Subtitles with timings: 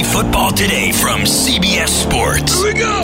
[0.00, 2.54] Fantasy Football Today from CBS Sports.
[2.62, 3.00] Here we go.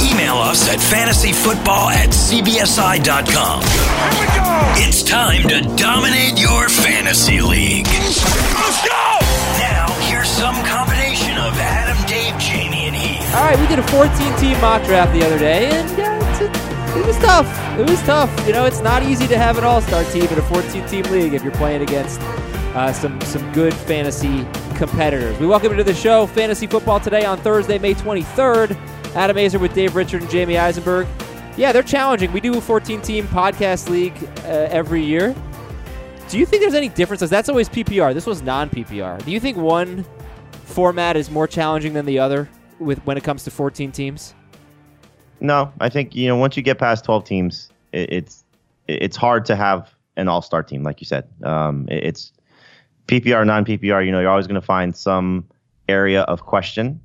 [0.00, 3.60] Email us at fantasyfootball at cbsi.com.
[3.60, 4.88] Here we go.
[4.88, 7.84] It's time to dominate your fantasy league.
[7.86, 9.18] Let's go.
[9.60, 13.34] Now, here's some combination of Adam, Dave, Jamie, and Heath.
[13.34, 16.96] All right, we did a 14 team mock draft the other day, and uh, it's-
[16.96, 17.46] it was tough.
[17.78, 18.30] It was tough.
[18.46, 21.04] You know, it's not easy to have an all star team in a 14 team
[21.12, 22.20] league if you're playing against
[22.74, 24.46] uh, some, some good fantasy
[24.88, 25.38] competitors.
[25.38, 28.76] We welcome you to the show, Fantasy Football Today on Thursday, May 23rd.
[29.14, 31.06] Adam Aizer with Dave Richard and Jamie Eisenberg.
[31.56, 32.32] Yeah, they're challenging.
[32.32, 35.36] We do a 14 team podcast league uh, every year.
[36.28, 37.30] Do you think there's any differences?
[37.30, 38.12] That's always PPR.
[38.12, 39.24] This was non PPR.
[39.24, 40.04] Do you think one
[40.64, 42.48] format is more challenging than the other
[42.80, 44.34] with when it comes to 14 teams?
[45.38, 48.42] No, I think you know once you get past twelve teams, it, it's
[48.88, 51.28] it's hard to have an all star team, like you said.
[51.44, 52.32] Um, it- it's
[53.06, 54.04] PPR, non PPR.
[54.04, 55.46] You know, you're always going to find some
[55.88, 57.00] area of question,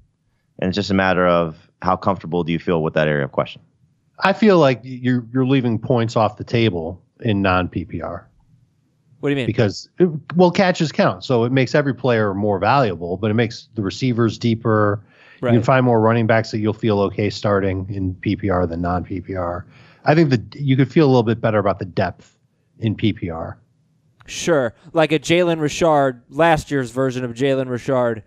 [0.59, 3.31] and it's just a matter of how comfortable do you feel with that area of
[3.31, 3.61] question.
[4.19, 8.23] I feel like you're you're leaving points off the table in non PPR
[9.19, 9.45] What do you mean?
[9.45, 13.69] because it, well catches count, so it makes every player more valuable, but it makes
[13.75, 15.03] the receivers deeper.
[15.43, 19.05] You can find more running backs that you'll feel okay starting in PPR than non
[19.05, 19.65] PPR.
[20.03, 22.35] I think that you could feel a little bit better about the depth
[22.79, 23.55] in PPR.
[24.27, 24.73] Sure.
[24.93, 28.23] Like a Jalen Richard, last year's version of Jalen Richard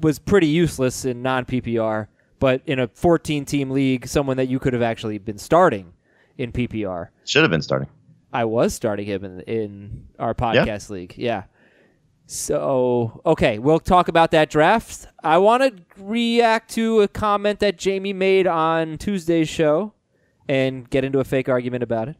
[0.00, 2.08] was pretty useless in non PPR,
[2.38, 5.94] but in a 14 team league, someone that you could have actually been starting
[6.38, 7.08] in PPR.
[7.24, 7.88] Should have been starting.
[8.32, 11.14] I was starting him in, in our podcast league.
[11.16, 11.44] Yeah.
[12.26, 15.06] So, okay, we'll talk about that draft.
[15.22, 19.92] I want to react to a comment that Jamie made on Tuesday's show
[20.48, 22.16] and get into a fake argument about it.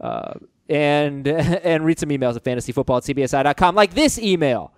[0.00, 0.34] Uh,
[0.68, 4.72] and and read some emails at fantasyfootball at cbsi.com, like this email.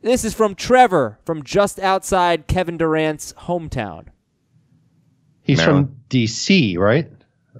[0.00, 4.06] This is from Trevor from just outside Kevin Durant's hometown.
[5.42, 5.88] He's Maryland.
[5.88, 7.10] from DC, right?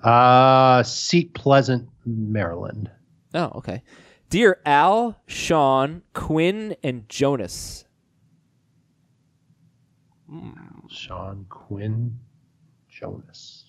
[0.02, 2.90] Uh Seat Pleasant, Maryland.
[3.34, 3.82] Oh, okay.
[4.30, 7.86] Dear Al, Sean, Quinn, and Jonas.
[10.88, 12.18] Sean Quinn
[12.88, 13.64] Jonas.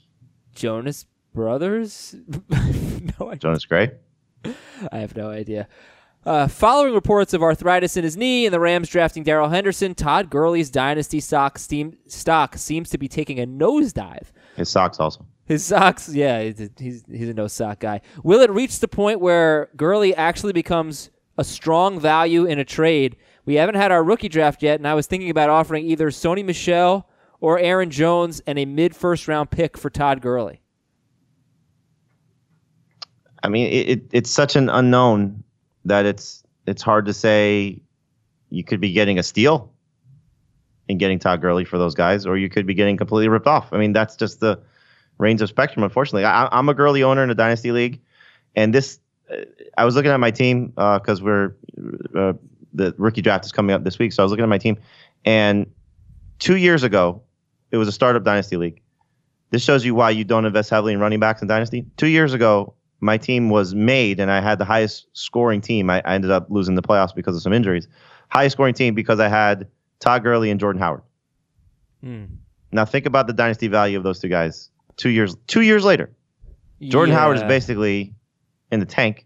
[0.54, 1.06] Jonas
[1.40, 2.18] Brothers?
[2.50, 3.92] no, I, Jonas Gray.
[4.92, 5.70] I have no idea.
[6.26, 10.30] Uh, following reports of arthritis in his knee and the Rams drafting Darrell Henderson, Todd
[10.30, 14.34] Gurley's dynasty stock, steam, stock seems to be taking a nosedive.
[14.58, 15.26] His socks also.
[15.46, 18.02] His socks, yeah, he's he's, he's a no sock guy.
[18.22, 23.16] Will it reach the point where Gurley actually becomes a strong value in a trade?
[23.46, 26.44] We haven't had our rookie draft yet, and I was thinking about offering either Sony
[26.44, 27.08] Michel
[27.40, 30.60] or Aaron Jones and a mid first round pick for Todd Gurley.
[33.44, 35.44] I mean, it, it, it's such an unknown
[35.86, 37.82] that it's it's hard to say.
[38.52, 39.72] You could be getting a steal
[40.90, 43.72] and getting Todd Gurley for those guys, or you could be getting completely ripped off.
[43.72, 44.60] I mean, that's just the
[45.20, 45.84] range of spectrum.
[45.84, 48.02] Unfortunately, I, I'm a Gurley owner in a dynasty league,
[48.56, 49.00] and this
[49.32, 49.46] uh,
[49.78, 51.56] I was looking at my team because we're
[52.16, 52.34] uh,
[52.74, 54.78] the rookie draft is coming up this week, so I was looking at my team,
[55.26, 55.72] and
[56.40, 57.22] two years ago,
[57.72, 58.82] it was a startup dynasty league.
[59.52, 61.86] This shows you why you don't invest heavily in running backs in dynasty.
[61.98, 65.90] Two years ago, my team was made, and I had the highest scoring team.
[65.90, 67.88] I, I ended up losing the playoffs because of some injuries.
[68.30, 69.68] Highest scoring team because I had
[70.00, 71.02] Todd Gurley and Jordan Howard.
[72.04, 72.26] Hmm.
[72.72, 74.70] Now think about the dynasty value of those two guys.
[74.98, 76.12] Two years, two years later,
[76.82, 78.14] Jordan Howard is basically
[78.72, 79.26] in the tank,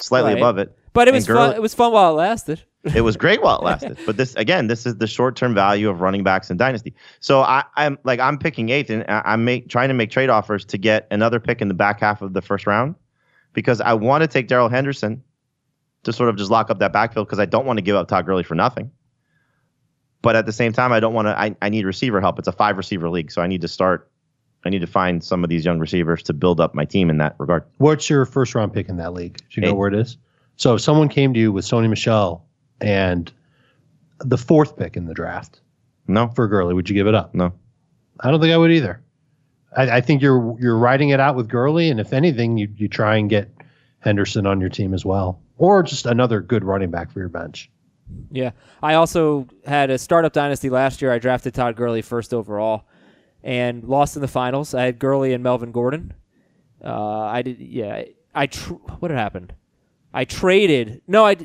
[0.00, 0.38] slightly Right.
[0.38, 0.76] above it.
[0.92, 1.54] But it was fun.
[1.54, 2.62] It was fun while it lasted.
[2.84, 3.96] It was great while it lasted.
[4.06, 6.94] But this again, this is the short term value of running backs in dynasty.
[7.20, 10.64] So I, I'm like I'm picking eighth, and I'm make, trying to make trade offers
[10.66, 12.96] to get another pick in the back half of the first round
[13.52, 15.22] because I want to take Darrell Henderson
[16.02, 18.08] to sort of just lock up that backfield because I don't want to give up
[18.08, 18.90] Todd Gurley for nothing.
[20.20, 21.38] But at the same time, I don't want to.
[21.38, 22.38] I, I need receiver help.
[22.38, 24.10] It's a five receiver league, so I need to start.
[24.64, 27.18] I need to find some of these young receivers to build up my team in
[27.18, 27.64] that regard.
[27.78, 29.38] What's your first round pick in that league?
[29.38, 29.76] Do you know Eight.
[29.76, 30.16] where it is?
[30.56, 32.44] So if someone came to you with Sony Michel
[32.82, 33.32] and
[34.24, 35.60] the fourth pick in the draft
[36.06, 37.34] No, for Gurley, would you give it up?
[37.34, 37.52] no.
[38.20, 39.02] I don't think I would either.
[39.76, 42.88] I, I think you're you're riding it out with Gurley, and if anything, you you
[42.88, 43.50] try and get
[44.00, 47.70] Henderson on your team as well, or just another good running back for your bench.
[48.30, 48.50] Yeah.
[48.82, 51.10] I also had a startup dynasty last year.
[51.10, 52.84] I drafted Todd Gurley first overall
[53.42, 54.74] and lost in the finals.
[54.74, 56.12] I had Gurley and Melvin Gordon.
[56.84, 58.02] Uh, I did, yeah.
[58.34, 59.54] I tr- what had happened?
[60.12, 61.00] I traded.
[61.08, 61.36] No, I.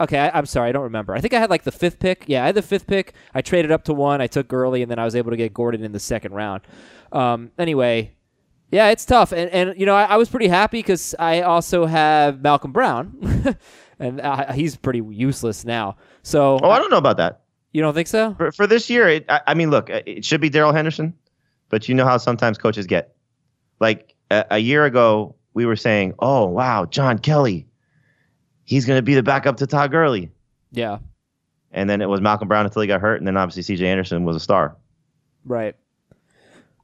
[0.00, 0.68] Okay, I, I'm sorry.
[0.68, 1.14] I don't remember.
[1.14, 2.24] I think I had like the fifth pick.
[2.26, 3.14] Yeah, I had the fifth pick.
[3.32, 4.20] I traded up to one.
[4.20, 6.62] I took Gurley, and then I was able to get Gordon in the second round.
[7.12, 8.12] Um, anyway,
[8.72, 11.86] yeah, it's tough, and and you know I, I was pretty happy because I also
[11.86, 13.56] have Malcolm Brown,
[14.00, 15.96] and uh, he's pretty useless now.
[16.22, 17.42] So Oh, I don't know about that.
[17.72, 18.34] You don't think so?
[18.34, 21.14] For, for this year, it, I, I mean, look, it should be Darrell Henderson,
[21.68, 23.14] but you know how sometimes coaches get.
[23.80, 27.66] Like a, a year ago, we were saying, "Oh wow, John Kelly,
[28.64, 30.30] he's going to be the backup to Todd Gurley,"
[30.72, 30.98] Yeah.
[31.72, 33.86] and then it was Malcolm Brown until he got hurt, and then obviously C.J.
[33.86, 34.76] Anderson was a star.
[35.44, 35.76] Right.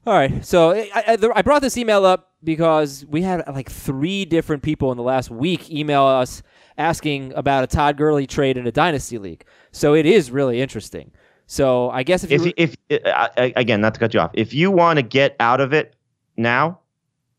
[0.06, 0.44] All right.
[0.44, 4.90] So I, I, I brought this email up because we had like three different people
[4.90, 6.42] in the last week email us
[6.78, 9.44] asking about a Todd Gurley trade in a dynasty league.
[9.72, 11.10] So it is really interesting.
[11.46, 14.30] So I guess if, If you, if uh, I- again, not to cut you off,
[14.34, 15.94] if you want to get out of it
[16.36, 16.78] now,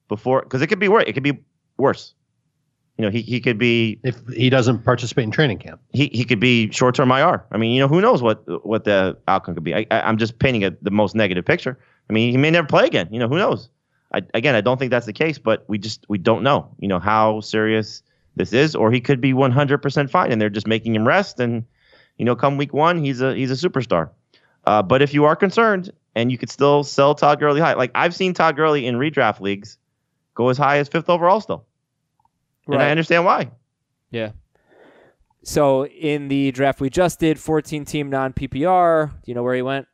[0.08, 1.40] before because it could be worse, it could be
[1.78, 2.14] worse.
[3.02, 6.24] You know, he he could be If he doesn't participate in training camp, he, he
[6.24, 7.44] could be short term IR.
[7.52, 9.74] I mean, you know, who knows what what the outcome could be.
[9.74, 11.80] I, I, I'm just painting a, the most negative picture.
[12.12, 13.10] I mean, he may never play again.
[13.12, 13.72] You know, who knows?
[14.14, 16.70] I, again, I don't think that's the case, but we just we don't know.
[16.78, 18.04] You know how serious
[18.36, 21.40] this is, or he could be 100% fine, and they're just making him rest.
[21.40, 21.66] And
[22.20, 24.12] you know, come week one, he's a he's a superstar.
[24.68, 27.90] Uh, but if you are concerned, and you could still sell Todd Gurley high, like
[27.96, 29.80] I've seen Todd Gurley in redraft leagues
[30.36, 31.66] go as high as fifth overall still,
[32.68, 33.52] and I understand why.
[34.12, 34.32] yeah.
[35.44, 39.10] So in the draft we just did, 14 team non PPR.
[39.10, 39.88] Do you know where he went?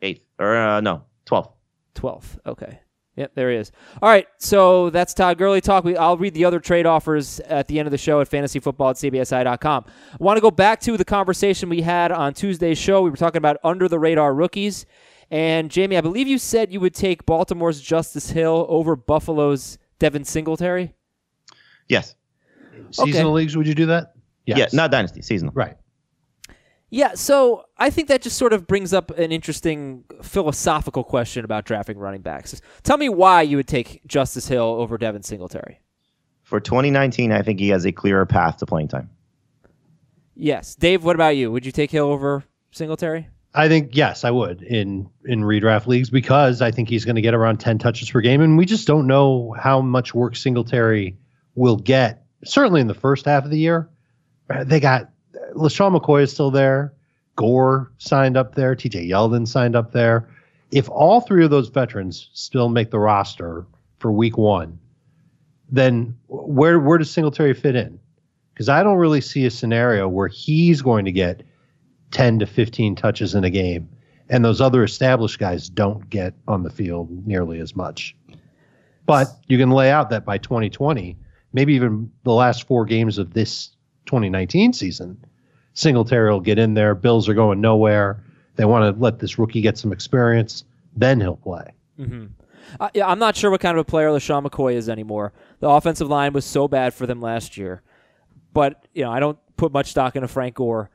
[0.00, 1.52] Eighth or uh, no, 12th.
[1.94, 2.38] 12th.
[2.46, 2.80] Okay.
[3.14, 3.70] Yep, there he is.
[4.00, 5.84] All right, so that's Todd Gurley talk.
[5.84, 8.90] We, I'll read the other trade offers at the end of the show at fantasyfootball
[8.90, 9.84] at cbsi.com.
[9.86, 13.02] I want to go back to the conversation we had on Tuesday's show.
[13.02, 14.86] We were talking about under the radar rookies.
[15.30, 20.24] And Jamie, I believe you said you would take Baltimore's Justice Hill over Buffalo's Devin
[20.24, 20.94] Singletary.
[21.92, 22.14] Yes.
[22.90, 24.14] seasonal leagues, would you do that?
[24.46, 24.58] Yes.
[24.58, 25.52] Yeah, not dynasty, seasonal.
[25.54, 25.76] right.
[26.90, 31.64] Yeah, so I think that just sort of brings up an interesting philosophical question about
[31.64, 32.60] drafting running backs.
[32.82, 35.80] Tell me why you would take Justice Hill over Devin Singletary.
[36.42, 39.08] For 2019, I think he has a clearer path to playing time.
[40.34, 40.74] Yes.
[40.74, 41.50] Dave, what about you?
[41.50, 43.28] Would you take Hill over Singletary?
[43.54, 47.22] I think yes, I would in in redraft leagues because I think he's going to
[47.22, 51.18] get around ten touches per game, and we just don't know how much work Singletary
[51.54, 52.24] will get.
[52.44, 53.88] Certainly in the first half of the year,
[54.50, 55.08] Uh, they got
[55.54, 56.92] LeSean McCoy is still there,
[57.36, 59.06] Gore signed up there, T.J.
[59.08, 60.28] Yeldon signed up there.
[60.70, 63.64] If all three of those veterans still make the roster
[63.98, 64.78] for Week One,
[65.70, 67.98] then where where does Singletary fit in?
[68.52, 71.42] Because I don't really see a scenario where he's going to get
[72.10, 73.88] 10 to 15 touches in a game,
[74.28, 78.14] and those other established guys don't get on the field nearly as much.
[79.06, 81.16] But you can lay out that by 2020,
[81.52, 83.70] maybe even the last four games of this
[84.06, 85.24] 2019 season,
[85.74, 86.94] Singletary will get in there.
[86.94, 88.22] Bills are going nowhere.
[88.56, 90.64] They want to let this rookie get some experience.
[90.96, 91.72] Then he'll play.
[92.80, 95.32] Uh, yeah, I'm not sure what kind of a player LeSean McCoy is anymore.
[95.60, 97.82] The offensive line was so bad for them last year.
[98.52, 100.90] But, you know, I don't put much stock into Frank Gore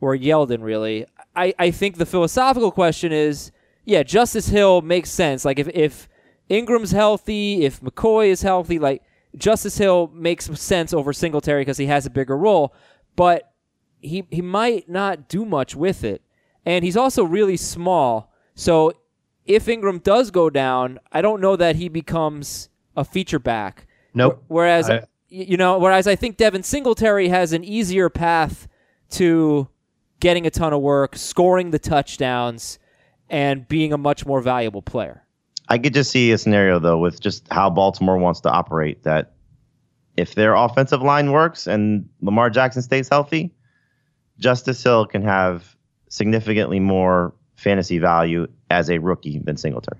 [0.00, 1.06] or Yeldon, really.
[1.36, 3.52] I, I think the philosophical question is
[3.84, 5.44] yeah, Justice Hill makes sense.
[5.44, 6.08] Like, if, if
[6.48, 9.02] Ingram's healthy, if McCoy is healthy, like,
[9.36, 12.74] Justice Hill makes sense over Singletary because he has a bigger role.
[13.16, 13.52] But
[14.00, 16.22] he, he might not do much with it.
[16.66, 18.32] And he's also really small.
[18.54, 18.92] So
[19.44, 23.86] if Ingram does go down, I don't know that he becomes a feature back.
[24.14, 24.42] Nope.
[24.48, 28.68] Whereas, I- you know, whereas I think Devin Singletary has an easier path
[29.12, 29.68] to
[30.20, 32.78] getting a ton of work, scoring the touchdowns,
[33.30, 35.24] and being a much more valuable player.
[35.72, 39.32] I could just see a scenario though with just how Baltimore wants to operate that
[40.18, 43.54] if their offensive line works and Lamar Jackson stays healthy,
[44.38, 45.74] Justice Hill can have
[46.10, 49.98] significantly more fantasy value as a rookie than Singletary.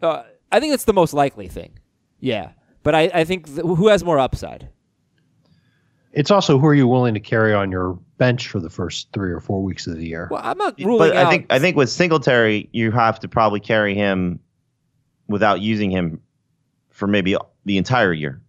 [0.00, 1.78] Uh, I think that's the most likely thing.
[2.20, 2.52] Yeah.
[2.82, 4.70] But I, I think th- who has more upside?
[6.12, 9.30] It's also who are you willing to carry on your bench for the first three
[9.30, 10.28] or four weeks of the year?
[10.30, 11.26] Well, I'm not ruling But out.
[11.26, 14.40] I think I think with Singletary, you have to probably carry him
[15.28, 16.20] without using him
[16.90, 18.40] for maybe the entire year.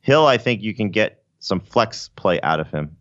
[0.00, 2.96] Hill, I think you can get some flex play out of him,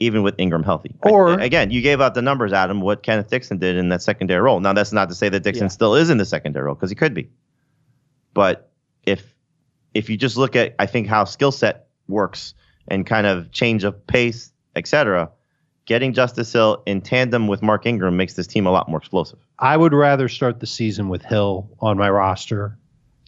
[0.00, 0.94] even with Ingram healthy.
[1.02, 4.02] Or- I- again, you gave out the numbers, Adam, what Kenneth Dixon did in that
[4.02, 4.60] secondary role.
[4.60, 5.68] Now that's not to say that Dixon Yeah.
[5.68, 7.30] still is in the secondary role because he could be.
[8.34, 8.70] But
[9.06, 9.34] if
[9.94, 12.52] if you just look at I think how skill set works
[12.88, 15.30] and kind of change of pace, etc.,
[15.86, 19.38] getting Justice Hill in tandem with Mark Ingram makes this team a lot more explosive.
[19.58, 22.78] I would rather start the season with Hill on my roster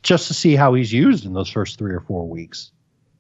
[0.03, 2.71] just to see how he's used in those first three or four weeks.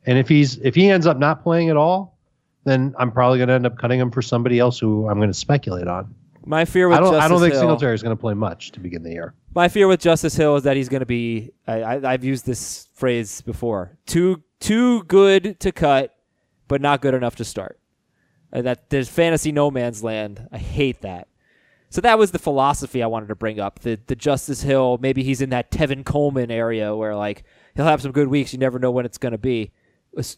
[0.06, 2.18] And if he's if he ends up not playing at all,
[2.64, 5.30] then I'm probably going to end up cutting him for somebody else who I'm going
[5.30, 6.14] to speculate on.
[6.44, 8.34] my fear with I don't Justice I don't think Hill, Singletary is going to play
[8.34, 9.34] much to begin the year.
[9.54, 11.50] My fear with Justice Hill is that he's going to be.
[11.66, 13.98] I, I, I've used this phrase before.
[14.06, 16.14] Too too good to cut,
[16.68, 17.78] but not good enough to start.
[18.52, 20.48] Uh, that there's fantasy no man's land.
[20.52, 21.28] I hate that.
[21.88, 23.80] So that was the philosophy I wanted to bring up.
[23.80, 27.44] The the Justice Hill, maybe he's in that Tevin Coleman area where like
[27.74, 28.52] he'll have some good weeks.
[28.52, 29.72] You never know when it's going to be.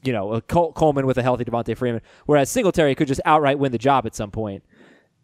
[0.03, 3.61] You know, a Col- Coleman with a healthy Devonta Freeman, whereas Singletary could just outright
[3.61, 4.65] win the job at some point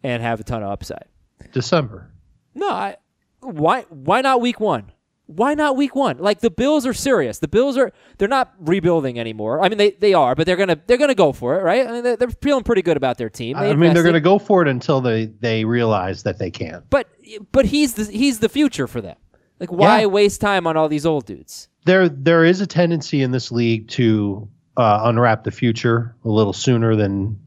[0.01, 1.07] and have a ton of upside.
[1.51, 2.09] December.
[2.53, 2.95] No, I,
[3.41, 4.93] why why not week one?
[5.27, 6.19] Why not week one?
[6.19, 7.39] Like the Bills are serious.
[7.39, 9.61] The Bills are they're not rebuilding anymore.
[9.63, 11.87] I mean they, they are, but they're gonna they're gonna go for it, right?
[11.87, 13.57] I mean they're, they're feeling pretty good about their team.
[13.57, 16.51] They I mean, they're going to go for it until they they realize that they
[16.51, 16.87] can't.
[16.89, 17.07] But
[17.51, 19.17] but he's the he's the future for them.
[19.59, 20.05] Like why Yeah.
[20.07, 21.69] waste time on all these old dudes?
[21.85, 26.53] There there is a tendency in this league to uh, unwrap the future a little
[26.53, 27.39] sooner than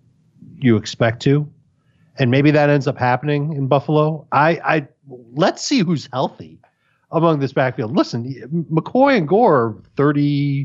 [0.56, 1.48] you expect to,
[2.18, 4.26] and maybe that ends up happening in Buffalo.
[4.32, 4.88] I I
[5.34, 6.58] let's see who's healthy
[7.10, 7.96] among this backfield.
[7.96, 10.64] Listen, McCoy and Gore are thirty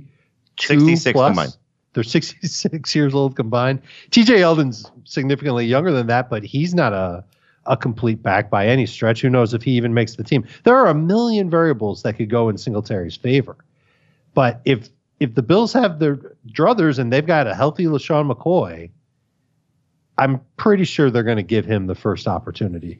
[0.58, 1.30] two 66 plus.
[1.30, 1.58] combined.
[1.94, 3.82] They're 66 years old combined.
[4.10, 7.24] TJ Yeldon's significantly younger than that, but he's not a
[7.66, 9.22] a complete back by any stretch.
[9.22, 10.46] Who knows if he even makes the team?
[10.64, 13.56] There are a million variables that could go in Singletary's favor.
[14.34, 16.18] But if if the Bills have their
[16.52, 18.90] druthers and they've got a healthy LeSean McCoy,
[20.18, 23.00] I'm pretty sure they're going to give him the first opportunity.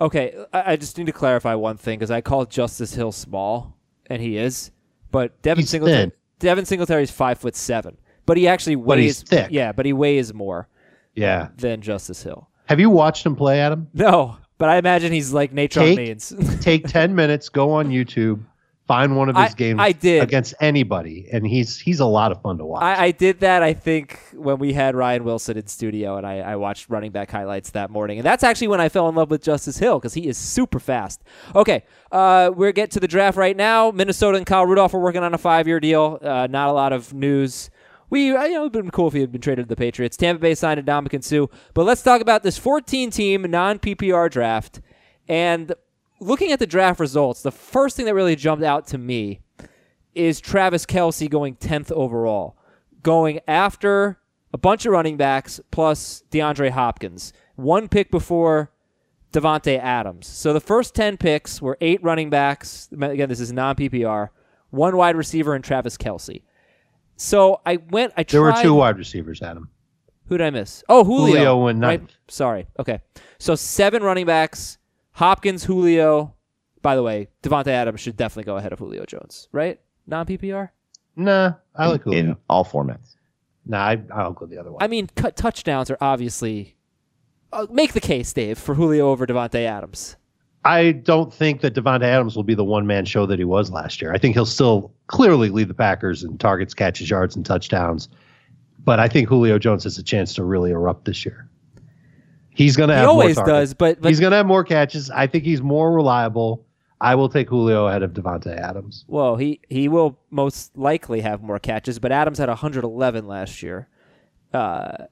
[0.00, 3.76] Okay, I, I just need to clarify one thing because I called Justice Hill small,
[4.06, 4.70] and he is,
[5.10, 6.12] but Devin He's Singletary thin.
[6.38, 9.48] Devin Singletary is five foot seven, but he actually weighs But he's thick.
[9.50, 10.68] Yeah, but he weighs more
[11.14, 11.48] Yeah.
[11.56, 12.48] than Justice Hill.
[12.66, 13.88] Have you watched him play, Adam?
[13.94, 16.32] No, but I imagine he's like nature Take- means.
[16.60, 18.44] Take 10 minutes, go on YouTube,
[18.88, 20.22] find one of his I- games I did.
[20.22, 22.82] against anybody, and he's he's a lot of fun to watch.
[22.82, 26.38] I, I did that, I think, when we had Ryan Wilson in studio, and I,
[26.38, 28.18] I watched running back highlights that morning.
[28.18, 30.80] And that's actually when I fell in love with Justice Hill because he is super
[30.80, 31.22] fast.
[31.54, 33.90] Okay, uh, we're getting to the draft right now.
[33.90, 36.18] Minnesota and Kyle Rudolph are working on a five year deal.
[36.22, 37.70] Uh, not a lot of news.
[38.10, 40.16] We, uh, you know, it'd been cool if he had been traded to the Patriots.
[40.16, 41.46] Tampa Bay signed Ndamukong Suh.
[41.74, 44.80] But let's talk about this 14 team non PPR draft.
[45.28, 45.74] And
[46.20, 49.40] looking at the draft results, the first thing that really jumped out to me
[50.14, 52.56] is Travis Kelce going 10th overall,
[53.02, 54.18] going after
[54.52, 58.72] a bunch of running backs plus DeAndre Hopkins, one pick before
[59.32, 60.26] Davante Adams.
[60.26, 62.88] So the first 10 picks were eight running backs.
[62.92, 64.30] Again, this is non PPR,
[64.70, 66.42] one wide receiver, and Travis Kelce.
[67.16, 68.32] So I went, I tried.
[68.32, 69.68] there were two wide receivers, Adam.
[70.26, 70.84] Who did I miss?
[70.88, 71.26] Oh, Julio.
[71.26, 72.00] Julio went right?
[72.00, 72.14] ninth.
[72.28, 72.66] Sorry.
[72.78, 73.00] Okay.
[73.38, 74.77] So seven running backs
[75.18, 76.34] Hopkins, Julio.
[76.80, 79.80] By the way, Davante Adams should definitely go ahead of Julio Jones, right?
[80.06, 80.70] Non PPR?
[81.16, 82.18] Nah, I like Julio.
[82.20, 83.16] in all formats.
[83.66, 84.78] nah, I, I'll go the other way.
[84.80, 86.76] I mean, cut touchdowns are obviously.
[87.52, 90.14] Uh, make the case, Dave, for Julio over Davante Adams.
[90.64, 93.72] I don't think that Davante Adams will be the one man show that he was
[93.72, 94.12] last year.
[94.12, 98.08] I think he'll still clearly lead the Packers in targets, catches, yards, and touchdowns.
[98.84, 101.48] But I think Julio Jones has a chance to really erupt this year.
[102.58, 104.64] He's going to He have always more does, but, but he's going to have more
[104.64, 105.10] catches.
[105.10, 106.66] I think he's more reliable.
[107.00, 109.04] I will take Julio ahead of Davante Adams.
[109.06, 112.00] well, he he will most likely have more catches.
[112.00, 113.86] But Adams had 111 last year.
[114.52, 115.04] Uh,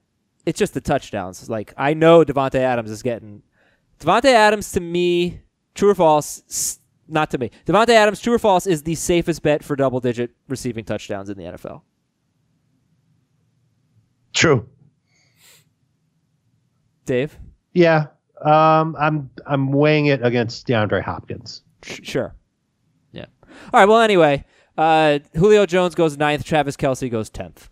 [0.45, 1.49] it's just the touchdowns.
[1.49, 3.45] Like I know Davante Adams is getting
[4.01, 5.43] Davante Adams to me,
[5.77, 6.81] true or false?
[7.07, 7.53] Not to me.
[7.65, 11.39] Davante Adams, true or false, is the safest bet for double digit receiving touchdowns in
[11.39, 11.83] the NFL.
[14.35, 14.69] True.
[17.07, 17.39] Dave,
[17.73, 18.07] Yeah,
[18.45, 21.63] um, I'm I'm weighing it against DeAndre Hopkins.
[21.83, 22.35] Sh- sure.
[23.13, 23.27] Yeah.
[23.73, 23.89] All right.
[23.89, 24.45] Well, anyway,
[24.77, 26.45] uh, Julio Jones goes ninth.
[26.45, 27.69] Travis Kelce goes tenth.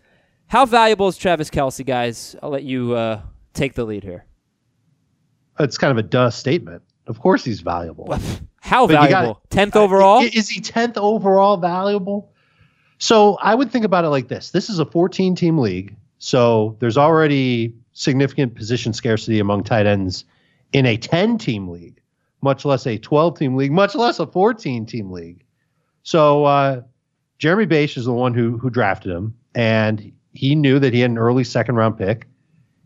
[0.47, 2.35] How valuable is Travis Kelce, guys?
[2.41, 3.21] I'll let you uh,
[3.53, 4.25] take the lead here.
[5.59, 6.81] It's kind of a duh statement.
[7.07, 8.17] Of course, he's valuable.
[8.61, 9.41] How But valuable?
[9.49, 10.19] Tenth Uh, overall.
[10.21, 12.31] i- Is he 10th overall valuable?
[12.97, 14.51] So I would think about it like this.
[14.51, 15.95] This is a 14 team league.
[16.17, 20.25] So there's already significant position scarcity among tight ends
[20.73, 21.99] in a 10 team league,
[22.41, 25.43] much less a 12 team league, much less a 14 team league.
[26.03, 26.81] So uh,
[27.39, 31.09] Jeremy Bache is the one who who drafted him, and he knew that he had
[31.09, 32.27] an early second round pick.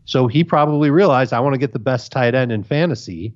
[0.06, 3.34] So he probably realized I want to get the best tight end in fantasy,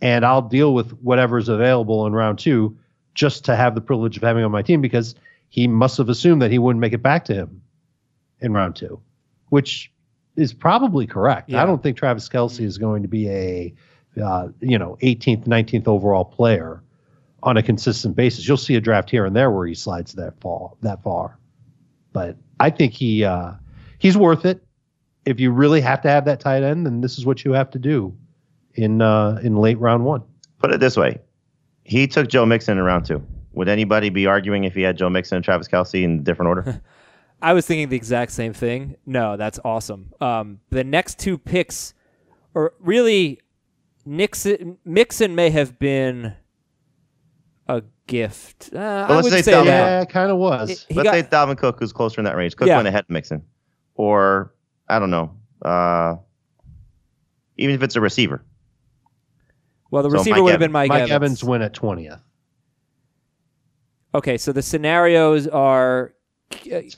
[0.00, 2.78] and I'll deal with whatever's available in round two
[3.14, 5.14] just to have the privilege of having on my team because
[5.50, 7.60] he must have assumed that he wouldn't make it back to him
[8.40, 9.00] in round two,
[9.50, 9.92] which
[10.36, 11.50] is probably correct.
[11.50, 11.62] Yeah.
[11.62, 13.74] I don't think Travis Kelce is going to be a
[14.22, 16.82] uh, you know 18th, 19th overall player
[17.42, 18.46] on a consistent basis.
[18.46, 21.38] You'll see a draft here and there where he slides that fall that far,
[22.12, 23.52] but I think he uh,
[23.98, 24.62] he's worth it.
[25.24, 27.70] If you really have to have that tight end, then this is what you have
[27.70, 28.16] to do
[28.74, 30.22] in uh, in late round one.
[30.58, 31.20] Put it this way:
[31.84, 33.24] he took Joe Mixon in round two.
[33.54, 36.82] Would anybody be arguing if he had Joe Mixon and Travis Kelce in different order?
[37.42, 38.96] I was thinking the exact same thing.
[39.04, 40.12] No, that's awesome.
[40.20, 41.92] Um, the next two picks,
[42.54, 43.40] or really,
[44.06, 46.34] Nixon Mixon may have been
[47.68, 48.70] a gift.
[48.74, 49.64] Uh, I let's would say say Dalvin.
[49.66, 50.70] Yeah, it kind of was.
[50.70, 52.56] It- he Let's got- say Dalvin Cook who's closer in that range.
[52.56, 52.76] Cook Yeah.
[52.76, 53.42] went ahead of Mixon,
[53.94, 54.54] or
[54.88, 55.36] I don't know.
[55.62, 56.16] Uh,
[57.56, 58.44] even if it's a receiver,
[59.90, 61.12] Well, the So receiver Mike would have been Mike, Mike, Evans.
[61.12, 62.20] Evans went at twentieth.
[64.14, 66.21] Okay, so the scenarios are: fine.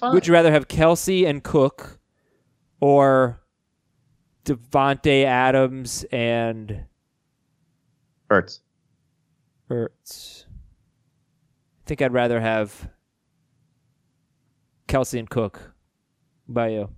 [0.03, 1.99] Would you rather have Kelce and Cook,
[2.81, 3.41] or
[4.45, 6.85] Davante Adams and
[8.31, 8.61] Ertz.
[9.71, 10.45] Ertz?
[10.45, 12.89] I think I'd rather have
[14.89, 15.73] Kelce and Cook.
[16.47, 16.91] By you,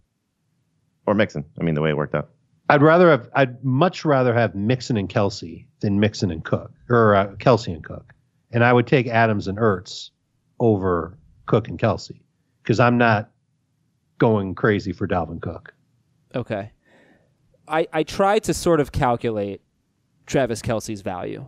[1.06, 1.44] or Mixon.
[1.60, 2.30] I mean, the way it worked out.
[2.68, 3.28] I'd rather have.
[3.34, 7.84] I'd much rather have Mixon and Kelce than Mixon and Cook, or uh, Kelce and
[7.84, 8.12] Cook,
[8.50, 10.10] and I would take Adams and Ertz
[10.58, 12.20] over Cook and Kelce
[12.66, 13.30] because I'm not
[14.18, 15.72] going crazy for Dalvin Cook.
[16.34, 16.72] okay.
[17.68, 19.60] I I tried to sort of calculate
[20.26, 21.46] Travis Kelce's value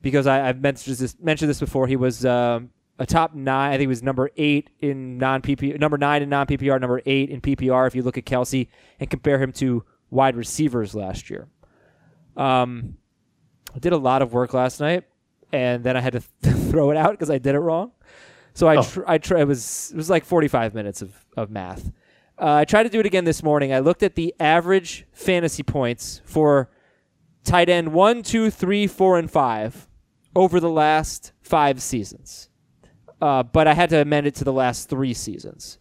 [0.00, 1.86] because I, I've mentioned this mentioned this before.
[1.86, 3.70] He was um, a top nine.
[3.70, 7.02] I think he was number eight in non PPR, number nine in non PPR, number
[7.04, 7.86] eight in PPR.
[7.86, 11.48] If you look at Kelce and compare him to wide receivers last year,
[12.36, 12.96] um,
[13.74, 15.04] I did a lot of work last night,
[15.52, 16.20] and then I had to
[16.70, 17.92] throw it out because I did it wrong.
[18.56, 18.82] So I Oh.
[18.82, 21.92] tr- I tr- it was it was like forty five minutes of of math.
[22.40, 23.70] Uh, I tried to do it again this morning.
[23.72, 26.70] I looked at the average fantasy points for
[27.44, 29.86] tight end one, two, three, four, and five
[30.34, 32.48] over the last five seasons.
[33.20, 35.78] Uh, but I had to amend it to the last three seasons.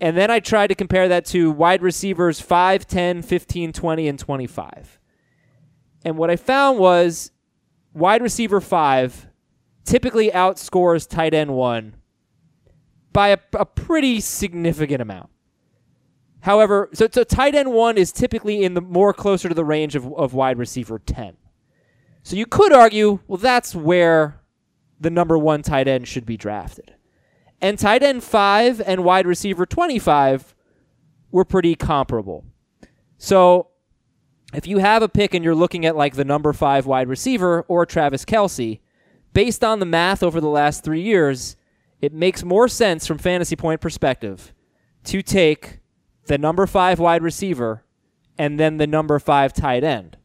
[0.00, 4.18] And then I tried to compare that to wide receivers 5, 10, 15, 20, and
[4.18, 4.98] 25.
[6.04, 7.30] And what I found was
[7.94, 9.28] wide receiver 5
[9.84, 11.94] typically outscores tight end 1
[13.12, 15.30] by a, a pretty significant amount.
[16.40, 19.94] However, so, so tight end 1 is typically in the more closer to the range
[19.94, 21.36] of, of wide receiver 10.
[22.22, 24.40] So you could argue, well, that's where
[24.98, 26.94] the number one tight end should be drafted.
[27.60, 30.54] And tight end 5 and wide receiver 25
[31.30, 32.44] were pretty comparable.
[33.18, 33.68] So
[34.52, 37.62] if you have a pick and you're looking at like the number 5 wide receiver
[37.68, 38.80] or Travis Kelce,
[39.34, 41.56] based on the math over the last three years,
[42.00, 44.54] it makes more sense from fantasy point perspective
[45.04, 45.80] to take
[46.26, 47.84] the number 5 wide receiver
[48.38, 50.16] and then the number 5 tight end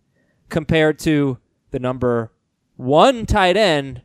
[0.48, 1.38] compared to
[1.72, 2.32] the number
[2.78, 4.02] 1 tight end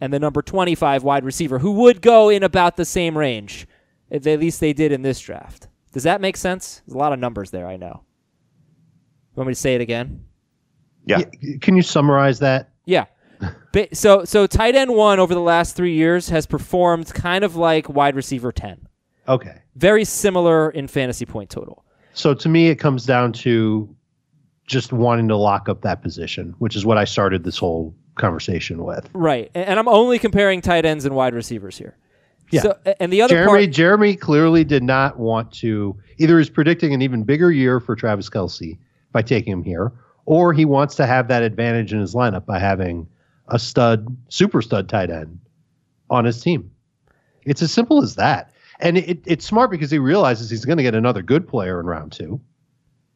[0.00, 3.66] and the number 25 wide receiver, who would go in about the same range.
[4.10, 5.68] At least they did in this draft.
[5.92, 6.82] Does that make sense?
[6.86, 8.02] There's a lot of numbers there, I know.
[9.34, 10.24] Want me to say it again?
[11.06, 11.22] Yeah.
[11.42, 12.70] Y- Can you summarize that?
[12.86, 13.06] Yeah.
[13.92, 17.88] So so tight end one over the last three years has performed kind of like
[17.88, 18.86] wide receiver ten.
[19.28, 19.62] Okay.
[19.76, 21.84] Very similar in fantasy point total.
[22.12, 23.94] So to me, it comes down to
[24.66, 28.84] just wanting to lock up that position, which is what I started this whole conversation
[28.84, 29.08] with.
[29.12, 29.50] Right.
[29.54, 31.96] And, I'm only comparing tight ends and wide receivers here.
[32.50, 32.62] Yeah.
[32.62, 36.94] So, and the other Jeremy part, Jeremy clearly did not want to either is predicting
[36.94, 38.78] an even bigger year for Travis Kelce
[39.12, 39.92] by taking him here,
[40.26, 43.08] or he wants to have that advantage in his lineup by having
[43.48, 45.38] a stud, super stud tight end
[46.10, 46.70] on his team.
[47.44, 48.50] It's as simple as that.
[48.80, 51.86] And it, it's smart because he realizes he's going to get another good player in
[51.86, 52.40] round two.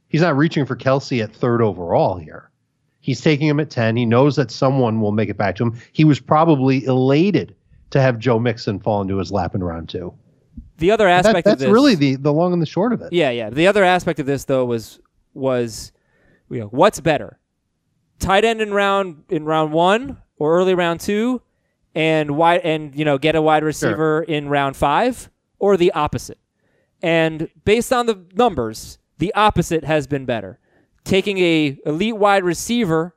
[0.08, 2.50] He's not reaching for Kelce at third overall here.
[3.00, 3.96] He's taking him at 10.
[3.96, 5.78] He knows that someone will make it back to him.
[5.92, 7.54] He was probably elated
[7.90, 10.12] to have Joe Mixon fall into his lap in round two.
[10.78, 13.00] the other That- aspect that's of this, really the, the long and the short of
[13.02, 13.12] it.
[13.12, 13.50] Yeah, yeah.
[13.50, 15.00] The other aspect of this though was
[15.34, 15.92] was
[16.50, 17.37] you know, what's better?
[18.18, 21.40] Tight end in round in round 1 or early round 2
[21.94, 26.38] and wide and you know, get a wide receiver in round 5 or the opposite.
[27.02, 30.58] And based on the numbers, the opposite has been better.
[31.04, 33.14] Taking a elite wide receiver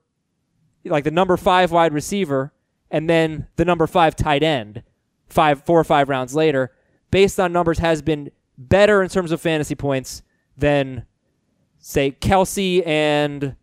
[0.85, 2.53] like the number 5 wide receiver
[2.89, 4.83] and then the number 5 tight end
[5.27, 6.71] 5 4 or 5 rounds later
[7.11, 10.23] based on numbers has been better in terms of fantasy points
[10.57, 11.05] than
[11.79, 13.55] say Kelce and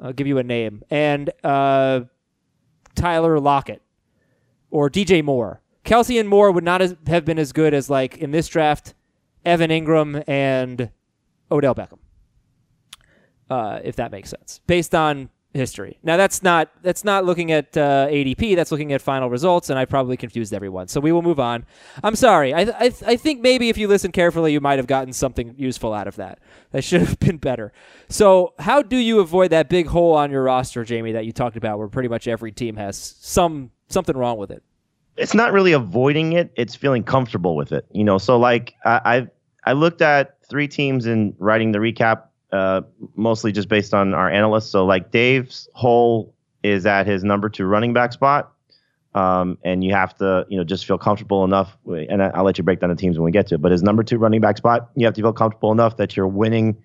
[0.00, 2.02] I'll give you a name and uh,
[2.94, 3.82] Tyler Lockett
[4.70, 5.60] or DJ Moore.
[5.84, 8.94] Kelce and Moore would not have been as good as like in this draft,
[9.44, 10.90] Evan Engram and
[11.50, 11.98] Odell Beckham.
[13.50, 15.98] Uh, if that makes sense, based on history.
[16.02, 18.56] Now that's not that's not looking at uh, ADP.
[18.56, 20.88] That's looking at final results, and I probably confused everyone.
[20.88, 21.64] So we will move on.
[22.02, 22.54] I'm sorry.
[22.54, 25.92] I I, I think maybe if you listen carefully, you might have gotten something useful
[25.92, 26.38] out of that.
[26.70, 27.72] That should have been better.
[28.08, 31.56] So how do you avoid that big hole on your roster, Jamie, that you talked
[31.56, 34.62] about, where pretty much every team has some something wrong with it?
[35.16, 37.86] it's not really avoiding it; it's feeling comfortable with it.
[37.92, 42.24] You know, so like I I, I looked at three teams in writing the recap,
[42.52, 42.82] uh,
[43.16, 44.70] mostly just based on our analysts.
[44.70, 48.52] So like Dave's hole is at his number two running back spot.
[49.14, 51.76] Um, and you have to, you know, just feel comfortable enough.
[51.86, 53.62] And I, will let you break down the teams when we get to it.
[53.62, 56.28] But his number two running back spot, you have to feel comfortable enough that you're
[56.28, 56.82] winning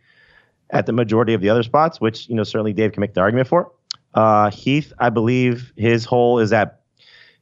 [0.72, 3.22] at the majority of the other spots, which you know certainly Dave can make the
[3.22, 3.72] argument for.
[4.14, 6.82] Uh, Heath, I believe his hole is at.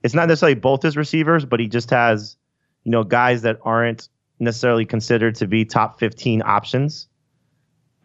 [0.03, 2.37] It's not necessarily both his receivers, but he just has,
[2.83, 4.07] you know, guys that aren't
[4.39, 7.07] necessarily considered to be top 15 options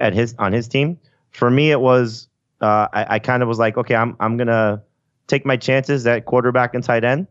[0.00, 0.98] at his on his team.
[1.30, 2.28] For me, it was
[2.60, 4.82] uh, I, I kind of was like, okay, I'm I'm gonna
[5.26, 7.26] take my chances at quarterback and tight end.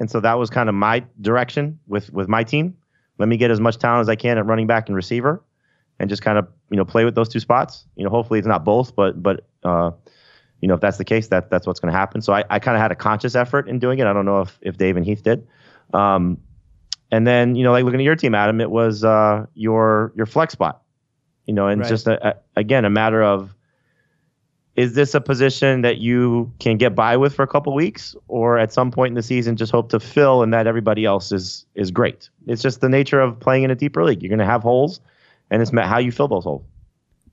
[0.00, 2.76] And so that was kind of my direction with with my team.
[3.18, 5.42] Let me get as much talent as I can at running back and receiver,
[5.98, 7.84] and just kind of you know play with those two spots.
[7.94, 9.92] You know, hopefully it's not both, but but uh,
[10.60, 12.22] you know if that's the case, that that's what's going to happen.
[12.22, 14.06] So I, I kind of had a conscious effort in doing it.
[14.06, 15.46] I don't know if if Dave and Heath did.
[15.92, 16.38] Um,
[17.12, 20.26] and then you know like looking at your team, Adam, it was uh, your your
[20.26, 20.82] flex spot.
[21.46, 21.88] You know, and right.
[21.88, 23.54] just a, a, again a matter of
[24.74, 28.16] is this a position that you can get by with for a couple weeks?
[28.28, 31.32] Or at some point in the season just hope to fill and that everybody else
[31.32, 32.30] is is great.
[32.46, 34.22] It's just the nature of playing in a deeper league.
[34.22, 35.00] You're going to have holes
[35.50, 36.64] and it's how you fill those holes.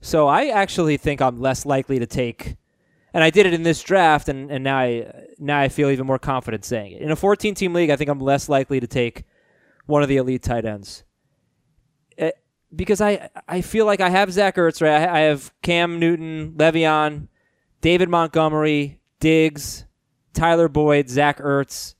[0.02, 2.56] So i actually think i'm less likely to take
[3.14, 6.06] and i did it in this draft and, and now i now i feel even
[6.06, 7.02] more confident saying it.
[7.02, 9.24] In a 14 team league i think i'm less likely to take
[9.88, 11.04] one of the elite tight ends
[12.76, 15.08] because I I feel like I have Zach Ertz, right?
[15.10, 17.28] I, have Cam Newton, Le'Veon,
[17.82, 19.86] David Montgomery, Diggs,
[20.34, 21.96] Tyler Boyd, Zach Ertz.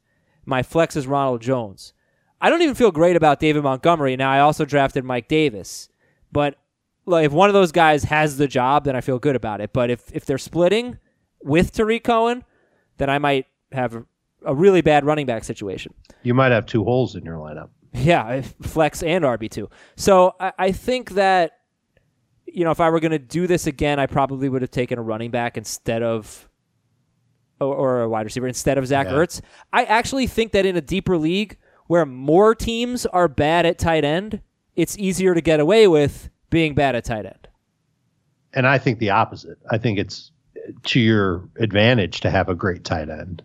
[0.46, 1.94] My flex is Ronald Jones.
[2.42, 4.16] I don't even feel great about David Montgomery.
[4.16, 5.90] Now I also drafted Mike Davis,
[6.32, 6.56] but
[7.06, 9.74] like, if one of those guys has the job, then I feel good about it.
[9.74, 10.98] But if if they're splitting
[11.42, 12.44] with Tarik Cohen,
[12.98, 14.04] then I might have
[14.46, 15.94] a really bad running back situation.
[16.24, 17.70] You might have two holes in your lineup.
[17.94, 19.70] Yeah, flex and RB two.
[19.96, 21.54] So I, I think that
[22.46, 25.00] you know if I were going to do this again, I probably would have taken
[25.00, 26.48] a running back instead of
[27.60, 29.14] or, or a wide receiver instead of Zach yeah.
[29.14, 29.42] Ertz.
[29.74, 34.06] I actually think that in a deeper league where more teams are bad at tight
[34.06, 34.42] end,
[34.76, 37.48] it's easier to get away with being bad at tight end.
[38.54, 39.58] And I think the opposite.
[39.72, 40.32] I think it's
[40.84, 43.42] to your advantage to have a great tight end,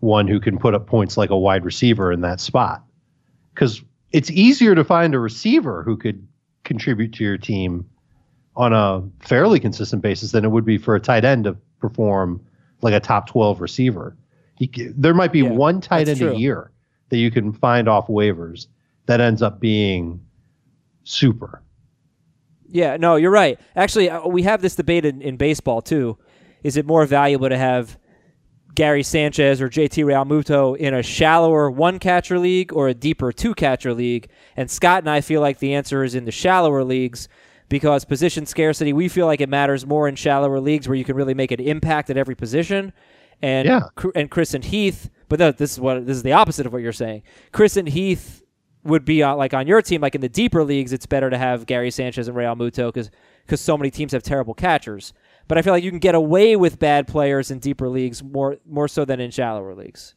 [0.00, 2.82] one who can put up points like a wide receiver in that spot
[3.58, 6.24] because it's easier to find a receiver who could
[6.62, 7.84] contribute to your team
[8.54, 12.40] on a fairly consistent basis than it would be for a tight end to perform
[12.82, 14.16] like a top 12 receiver.
[14.94, 16.30] there might be yeah, one tight end true.
[16.30, 16.70] a year
[17.08, 18.68] that you can find off waivers
[19.06, 20.24] that ends up being
[21.02, 21.60] super.
[22.68, 23.58] Yeah, no, you're right.
[23.74, 26.16] Actually, uh, we have this debate in, in baseball too.
[26.62, 27.98] Is it more valuable to have
[28.78, 33.52] Gary Sanchez or JT Realmuto in a shallower one catcher league or a deeper two
[33.52, 34.28] catcher league?
[34.56, 37.28] And Scott and I feel like the answer is in the shallower leagues
[37.68, 41.16] because position scarcity, we feel like it matters more in shallower leagues where you can
[41.16, 42.92] really make an impact at every position.
[43.42, 43.80] And yeah.
[44.14, 46.92] and Chris and Heath, but this is what this is the opposite of what you're
[46.92, 47.24] saying.
[47.50, 48.44] Chris and Heath
[48.84, 51.36] would be on, like on your team, like in the deeper leagues, it's better to
[51.36, 53.10] have Gary Sanchez and Realmuto because
[53.44, 55.12] because so many teams have terrible catchers.
[55.48, 58.58] But I feel like you can get away with bad players in deeper leagues more
[58.66, 60.14] more so than in shallower leagues.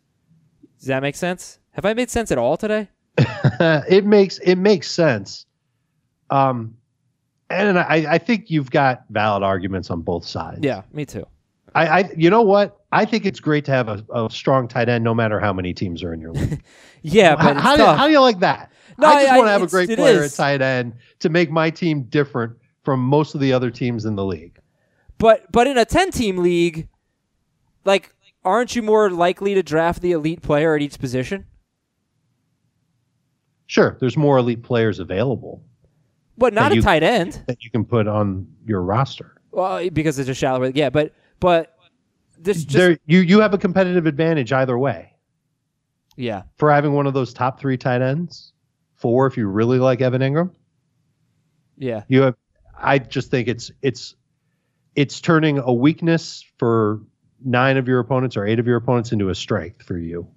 [0.78, 1.60] Does that make sense?
[1.72, 2.90] Have I made sense at all today?
[3.18, 5.46] it makes it makes sense.
[6.30, 6.76] Um,
[7.50, 10.60] and I, I think you've got valid arguments on both sides.
[10.62, 11.26] Yeah, me too.
[11.76, 12.80] I, I you know what?
[12.92, 15.74] I think it's great to have a, a strong tight end, no matter how many
[15.74, 16.62] teams are in your league.
[17.02, 18.72] yeah, but how, how do, how, do, you like that?
[18.98, 21.50] No, I just I, want to have a great player at tight end to make
[21.50, 24.60] my team different from most of the other teams in the league.
[25.22, 26.88] But but in a ten team league,
[27.86, 28.12] like
[28.44, 31.46] aren't you more likely to draft the elite player at each position?
[33.68, 35.64] Sure, there's more elite players available.
[36.40, 39.40] But not a you, tight end that you can put on your roster.
[39.52, 40.72] Well, because it's a shallow.
[40.74, 41.78] Yeah, but but
[42.40, 45.14] this just there, you you have a competitive advantage either way.
[46.16, 48.54] Yeah, for having one of those top three tight ends,
[48.96, 50.50] four if you really like Evan Engram.
[51.78, 52.36] Yeah, you have.
[52.76, 54.16] I just think it's it's
[54.96, 57.02] it's turning a weakness for
[57.44, 60.28] nine of your opponents or eight of your opponents into a strength for you.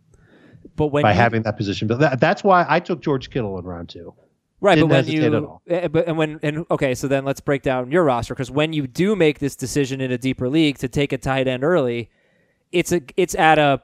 [0.77, 3.59] But when by you, having that position, but that, that's why I took George Kittle
[3.59, 4.14] in round two.
[4.61, 7.62] Right, Didn't but when you, eh, but and when and okay, so then let's break
[7.62, 10.88] down your roster because when you do make this decision in a deeper league to
[10.88, 12.09] take a tight end early,
[12.73, 13.83] it's a it's at a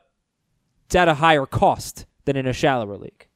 [0.86, 3.26] it's at a higher cost than in a shallower league.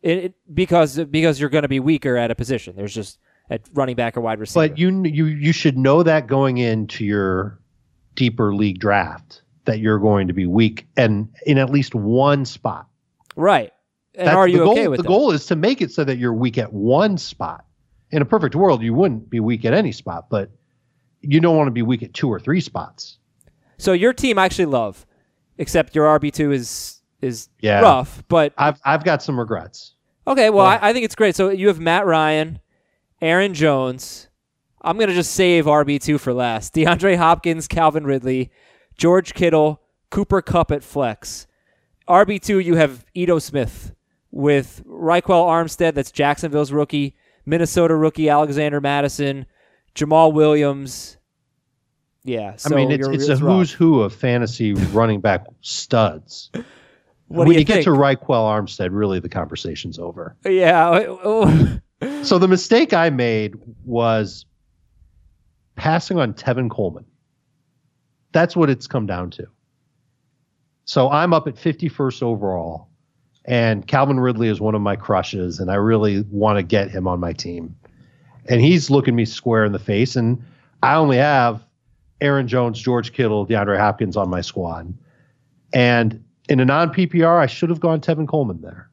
[0.00, 2.76] It, it because because you're going to be weaker at a position.
[2.76, 3.18] There's just
[3.50, 4.68] at running back or wide receiver.
[4.68, 7.58] But you you you should know that going into your
[8.14, 12.86] deeper league draft that you're going to be weak and in at least one spot.
[13.36, 13.72] Right.
[14.14, 15.08] And That's are you goal, okay with the that?
[15.08, 17.64] goal is to make it so that you're weak at one spot.
[18.10, 20.50] In a perfect world, you wouldn't be weak at any spot, but
[21.20, 23.18] you don't want to be weak at two or three spots.
[23.78, 25.04] So your team I actually love,
[25.58, 27.80] except your RB two is is Yeah.
[27.80, 28.22] rough.
[28.28, 29.94] But I've I've got some regrets.
[30.28, 31.34] okay, well I, I think it's great.
[31.34, 32.60] So you have Matt Ryan,
[33.24, 34.28] Aaron Jones.
[34.82, 36.74] I'm gonna just save RB two for last.
[36.74, 38.52] DeAndre Hopkins, Calvin Ridley,
[38.98, 41.46] George Kittle, Cooper Kupp at flex.
[42.06, 43.94] RB two you have Ito Smith
[44.30, 45.94] with Ryquell Armstead.
[45.94, 47.16] That's Jacksonville's rookie.
[47.46, 49.46] Minnesota rookie Alexander Mattison,
[49.94, 51.16] Jamaal Williams.
[52.24, 53.40] Yeah, so I mean, it's it's a rough.
[53.40, 56.50] who's who of fantasy running back studs.
[57.28, 60.36] What when you, you get to Ryquell Armstead, really the conversation's over.
[60.44, 61.06] Yeah.
[61.24, 61.80] Oh,
[62.22, 64.46] So the mistake I made was
[65.76, 67.04] passing on Tevin Coleman.
[68.32, 69.46] That's what it's come down to.
[70.86, 72.88] So I'm up at 51st overall,
[73.44, 77.06] and Calvin Ridley is one of my crushes, and I really want to get him
[77.06, 77.76] on my team.
[78.46, 80.42] And he's looking me square in the face, and
[80.82, 81.64] I only have
[82.20, 84.92] Aaron Jones, George Kittle, DeAndre Hopkins on my squad.
[85.72, 88.90] And in a non PPR, I should have gone Tevin Coleman there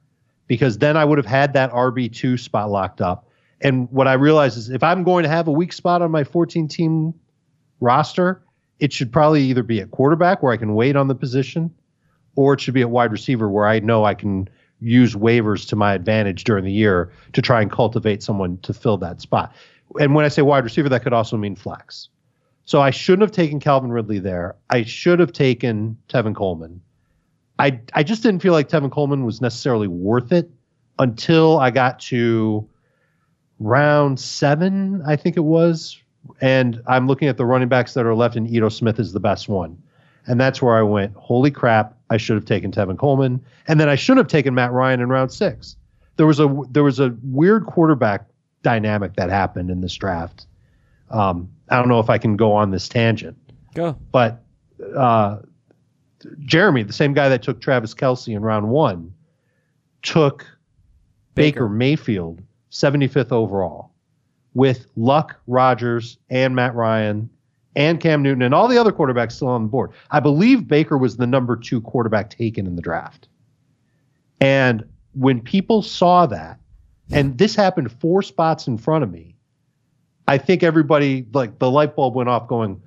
[0.51, 3.29] because then I would have had that RB2 spot locked up.
[3.61, 6.25] And what I realize is if I'm going to have a weak spot on my
[6.25, 7.13] 14 team
[7.79, 8.43] roster,
[8.77, 11.73] it should probably either be at quarterback where I can wait on the position
[12.35, 14.49] or it should be at wide receiver where I know I can
[14.81, 18.97] use waivers to my advantage during the year to try and cultivate someone to fill
[18.97, 19.55] that spot.
[20.01, 22.09] And when I say wide receiver, that could also mean flex.
[22.65, 24.57] So I shouldn't have taken Calvin Ridley there.
[24.69, 26.81] I should have taken Tevin Coleman.
[27.61, 30.49] I I just didn't feel like Tevin Coleman was necessarily worth it
[30.97, 32.67] until I got to
[33.59, 35.97] round seven, I think it was.
[36.41, 39.19] And I'm looking at the running backs that are left, and Ito Smith is the
[39.19, 39.81] best one.
[40.27, 43.43] And that's where I went, holy crap, I should have taken Tevin Coleman.
[43.67, 45.75] And then I should have taken Matt Ryan in round six.
[46.17, 48.25] There was a there was a weird quarterback
[48.63, 50.45] dynamic that happened in this draft.
[51.09, 53.37] Um, I don't know if I can go on this tangent,
[53.73, 53.97] Go.
[54.11, 54.43] but
[54.95, 55.39] uh,
[56.39, 59.13] Jeremy, the same guy that took Travis Kelce in round one,
[60.01, 60.45] took
[61.35, 61.69] Baker, Baker.
[61.69, 63.91] Mayfield 75th overall
[64.53, 67.29] with Luck, Rodgers, and Matt Ryan,
[67.75, 69.91] and Cam Newton, and all the other quarterbacks still on the board.
[70.11, 73.29] I believe Baker was the number two quarterback taken in the draft.
[74.41, 76.59] And when people saw that,
[77.11, 79.35] and this happened four spots in front of me,
[80.27, 82.81] I think everybody, like the light bulb went off going,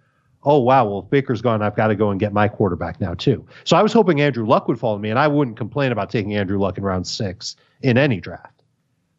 [0.44, 3.14] oh, wow, well, if Baker's gone, I've got to go and get my quarterback now,
[3.14, 3.46] too.
[3.64, 6.34] So I was hoping Andrew Luck would follow me, and I wouldn't complain about taking
[6.34, 8.62] Andrew Luck in round six in any draft.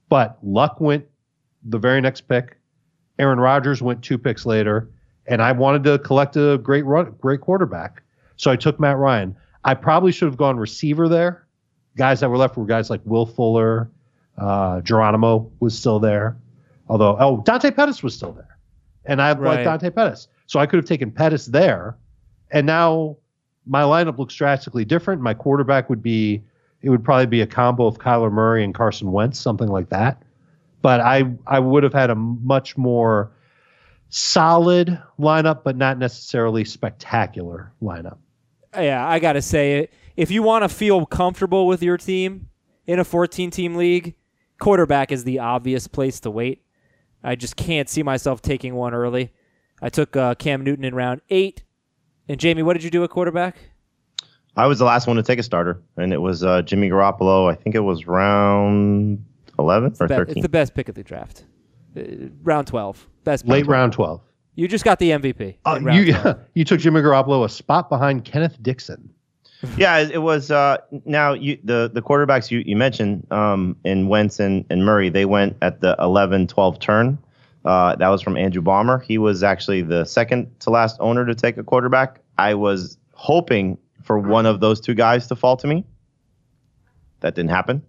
[0.09, 1.05] But Luck went
[1.63, 2.57] the very next pick.
[3.17, 4.89] Aaron Rodgers went two picks later,
[5.25, 8.03] and I wanted to collect a great run, great quarterback.
[8.37, 9.35] So I took Matt Ryan.
[9.63, 11.47] I probably should have gone receiver there.
[11.97, 13.89] Guys that were left were guys like Will Fuller,
[14.37, 16.37] uh, Geronimo was still there.
[16.87, 18.57] Although, oh, Dante Pettis was still there.
[19.05, 19.55] And I Right.
[19.55, 20.27] like Dante Pettis.
[20.47, 21.97] So I could have taken Pettis there.
[22.51, 23.17] And now
[23.65, 25.21] my lineup looks drastically different.
[25.21, 26.43] My quarterback would be,
[26.81, 30.21] it would probably be a combo of Kyler Murray and Carson Wentz, something like that.
[30.81, 33.31] But I, I would have had a much more
[34.09, 38.17] solid lineup, but not necessarily spectacular lineup.
[38.75, 39.93] Yeah, I gotta say it.
[40.15, 42.49] If you want to feel comfortable with your team
[42.85, 44.15] in a 14 team league,
[44.59, 46.63] quarterback is the obvious place to wait.
[47.23, 49.31] I just can't see myself taking one early.
[49.81, 51.63] I took uh, Cam Newton in round eight.
[52.27, 53.57] And Jamie, what did you do at quarterback?
[54.57, 57.51] I was the last one to take a starter, and it was uh, Jimmy Garoppolo.
[57.51, 59.23] I think it was round
[59.59, 60.31] 11 or Be- 13.
[60.31, 61.45] it's the best pick of the draft.
[61.95, 63.07] Uh, round 12.
[63.25, 63.51] Best pick.
[63.51, 64.21] Late round 12.
[64.55, 65.57] You just got the MVP.
[65.65, 66.15] Uh, you,
[66.53, 69.11] you took Jimmy Garoppolo a spot behind Kenneth Dixon.
[69.77, 70.51] Yeah, it it was.
[70.51, 75.09] Uh, now you the the quarterbacks you, you mentioned um, in Wentz and, and Murray,
[75.09, 77.17] they went at the 11, 12 turn.
[77.65, 78.99] Uh, that was from Andrew Balmer.
[78.99, 82.19] He was actually the second to last owner to take a quarterback.
[82.37, 85.83] I was hoping for one of those two guys to fall to me.
[87.21, 87.81] That didn't happen.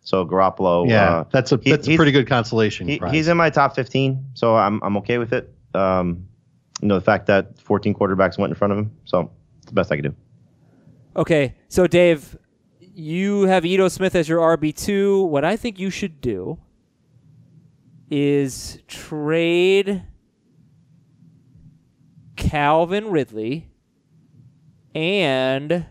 [0.00, 0.88] So Garoppolo.
[0.88, 2.88] yeah, uh, that's a he- that's a pretty good consolation.
[2.88, 5.52] he, he's in my top 15, so I'm I'm okay with it.
[5.74, 6.26] Um,
[6.80, 9.74] you know the fact that 14 quarterbacks went in front of him, so it's the
[9.74, 10.14] best I could do.
[11.14, 12.36] Okay, so Dave,
[12.80, 15.28] you have Ito Smith as your RB2.
[15.28, 16.58] What I think you should do
[18.14, 20.02] is trade
[22.36, 23.70] Calvin Ridley
[24.94, 25.86] and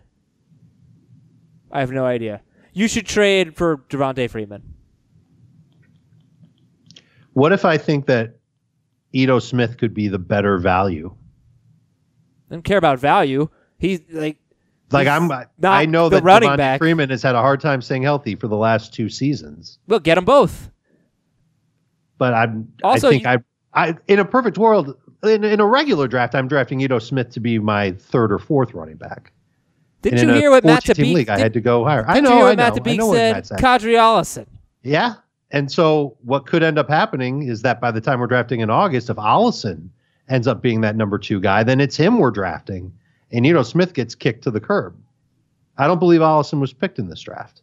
[1.72, 2.44] I have no idea.
[2.74, 4.62] You should trade for Devonta Freeman.
[7.34, 8.38] What if I think that
[9.14, 11.16] Ito Smith could be the better value?
[12.52, 13.50] I don't care about value.
[13.80, 14.38] He's like
[14.92, 15.32] Like He's I'm,
[15.64, 16.80] I know the that running Devonta back.
[16.80, 19.80] Freeman has had a hard time staying healthy for the last two seasons.
[19.88, 20.70] look, get them both.
[22.22, 23.30] But I'm, Also, I think you-
[23.74, 27.32] I, I, in a perfect world, in, in a regular draft, I'm drafting Ito Smith
[27.32, 29.32] to be my third or fourth running back.
[30.04, 32.06] Didn't you hear what Matt 14 Tabik league, I had to go higher.
[32.08, 33.58] I know, you hear I what know, Matt I know what said?
[33.58, 34.46] Qadree Ollison.
[34.84, 35.16] Yeah.
[35.50, 38.70] And so what could end up happening is that by the time we're drafting in
[38.70, 39.90] August, if Ollison
[40.30, 42.94] ends up being that number two guy, then it's him we're drafting.
[43.32, 44.96] And Ito Smith gets kicked to the curb.
[45.80, 47.61] I don't believe Ollison was picked in this draft.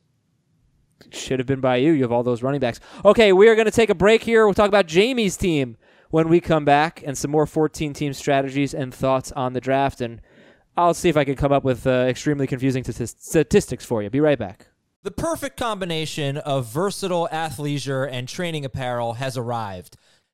[1.11, 1.93] Should have been by you.
[1.93, 2.81] You have all those running backs.
[3.05, 4.45] Okay, we are going to take a break here.
[4.45, 5.77] We'll talk about Jamie's team
[6.11, 10.01] when we come back and some more 14 team strategies and thoughts on the draft.
[10.01, 10.21] And
[10.77, 14.11] I'll see if I can come up with uh, extremely confusing st- statistics for you.
[14.11, 14.69] Be right back.
[15.03, 19.97] The perfect combination of versatile athleisure and training apparel has arrived.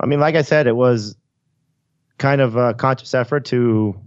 [0.00, 1.16] I mean, like I said, it was
[2.18, 4.00] kind of a conscious effort to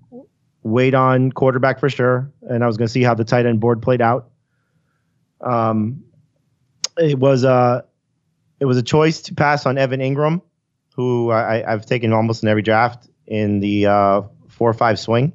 [0.63, 3.59] wait on quarterback for sure, and I was going to see how the tight end
[3.59, 4.29] board played out.
[5.41, 6.05] Um,
[6.97, 7.85] it was a
[8.59, 10.41] it was a choice to pass on Evan Engram,
[10.95, 15.33] who I, I've taken almost in every draft in the uh, four or five swing.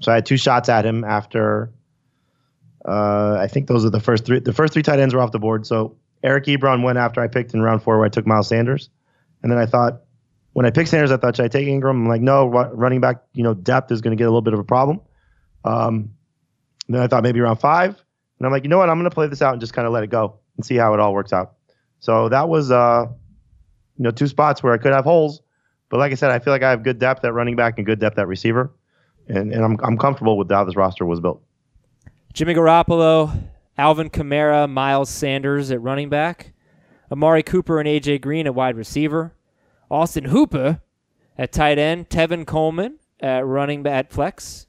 [0.00, 1.72] So I had two shots at him after.
[2.84, 4.40] Uh, I think those are the first three.
[4.40, 5.66] The first three tight ends were off the board.
[5.66, 8.90] So Eric Ebron went after I picked in round four, where I took Miles Sanders.
[9.42, 10.02] And then I thought,
[10.52, 11.90] when I picked Sanders, I thought, should I take Engram?
[11.90, 14.54] I'm like, no, running back, you know, depth is going to get a little bit
[14.54, 15.00] of a problem.
[15.64, 16.14] Um,
[16.88, 17.90] then I thought maybe around five.
[18.38, 18.88] And I'm like, you know what?
[18.88, 20.76] I'm going to play this out and just kind of let it go and see
[20.76, 21.54] how it all works out.
[22.00, 23.06] So that was, uh,
[23.98, 25.42] you know, two spots where I could have holes.
[25.88, 27.86] But like I said, I feel like I have good depth at running back and
[27.86, 28.72] good depth at receiver.
[29.28, 31.42] And, and I'm, I'm comfortable with how this roster was built.
[32.32, 33.44] Jimmy Garoppolo,
[33.78, 36.52] Alvin Kamara, Miles Sanders at running back,
[37.10, 39.34] Amari Cooper and AJ Green at wide receiver,
[39.90, 40.80] Austin Hooper
[41.38, 44.66] at tight end, Tevin Coleman at running back at flex.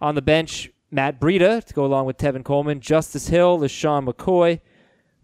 [0.00, 4.60] On the bench, Matt Breida to go along with Tevin Coleman, Justice Hill, LeSean McCoy,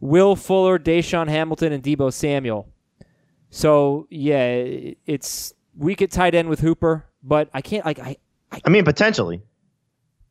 [0.01, 2.69] Will Fuller, DaeSean Hamilton, and Deebo Samuel.
[3.51, 4.65] So yeah,
[5.07, 8.17] it's weak at tight end with Hooper, but I can't like I
[8.65, 9.43] I mean, potentially,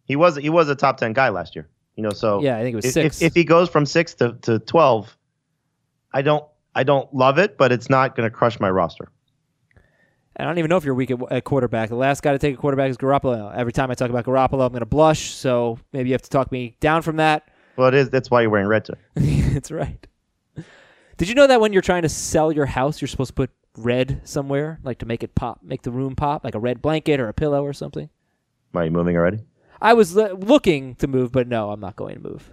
[0.06, 1.68] he was he was a top ten guy last year.
[1.96, 3.22] You know, so Yeah, I think it was if, six.
[3.22, 5.18] If, if he goes from six to, to twelve,
[6.14, 6.46] I don't
[6.76, 9.10] I don't love it, but it's not going to crush my roster.
[10.36, 11.90] I don't even know if you're weak at, at quarterback.
[11.90, 13.54] The last guy to take a quarterback is Garoppolo.
[13.56, 15.32] Every time I talk about Garoppolo, I'm going to blush.
[15.32, 17.48] So maybe you have to talk me down from that.
[17.76, 18.10] Well, it is.
[18.10, 19.00] That's why you're wearing red today.
[19.54, 20.06] That's right.
[21.18, 23.52] Did you know that when you're trying to sell your house, you're supposed to put
[23.78, 27.20] red somewhere, like to make it pop, make the room pop, like a red blanket
[27.20, 28.10] or a pillow or something?
[28.74, 29.40] Are you moving already?
[29.82, 32.52] I was l- looking to move, but no, I'm not going to move.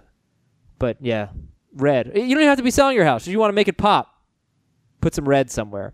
[0.77, 1.29] But yeah,
[1.73, 2.07] red.
[2.07, 3.27] You don't even have to be selling your house.
[3.27, 4.07] If you want to make it pop,
[4.99, 5.93] put some red somewhere.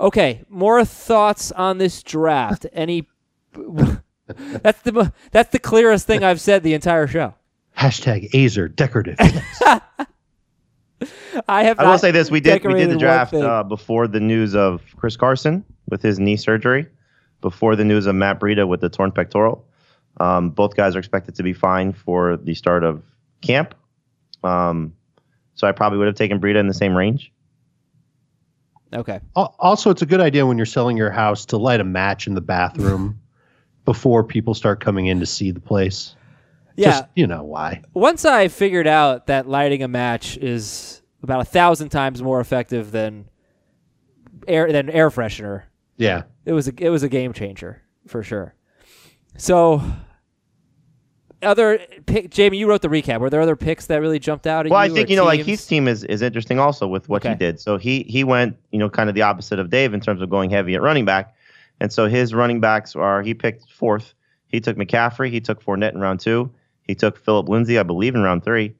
[0.00, 2.66] Okay, more thoughts on this draft.
[2.72, 3.08] Any?
[4.26, 7.34] that's the that's the clearest thing I've said the entire show.
[7.76, 9.16] Hashtag Aizer decorative.
[11.48, 11.78] I have.
[11.78, 14.82] I will say this: we did we did the draft uh, before the news of
[14.96, 16.86] Chris Carson with his knee surgery,
[17.40, 19.64] before the news of Matt Breida with the torn pectoral.
[20.20, 23.02] Um, both guys are expected to be fine for the start of
[23.40, 23.74] camp.
[24.44, 24.94] Um,
[25.54, 27.32] so I probably would have taken Breida in the same range.
[28.94, 29.20] okay.
[29.34, 32.34] Also, it's a good idea when you're selling your house to light a match in
[32.34, 33.20] the bathroom
[33.84, 36.14] before people start coming in to see the place.
[36.76, 36.90] Yeah.
[36.90, 37.82] Just, you know why.
[37.94, 42.92] Once I figured out that lighting a match is about a thousand times more effective
[42.92, 43.28] than
[44.46, 45.64] air than air freshener,
[45.96, 46.22] Yeah.
[46.44, 48.54] it was a it was a game changer for sure.
[49.36, 49.82] So,
[51.42, 53.20] other pick, Jamie, you wrote the recap.
[53.20, 55.38] Were there other picks that really jumped out at Well, I think you know, like
[55.38, 55.46] teams?
[55.46, 57.60] Heath's team is is interesting also with what he did.
[57.60, 60.30] So he he went you know kind of the opposite of Dave in terms of
[60.30, 61.34] going heavy at running back,
[61.80, 64.14] and so his running backs are he picked fourth.
[64.48, 65.30] He took McCaffrey.
[65.30, 66.50] He took Fournette in round two.
[66.82, 68.74] He took Phillip Lindsay, I believe, in round three.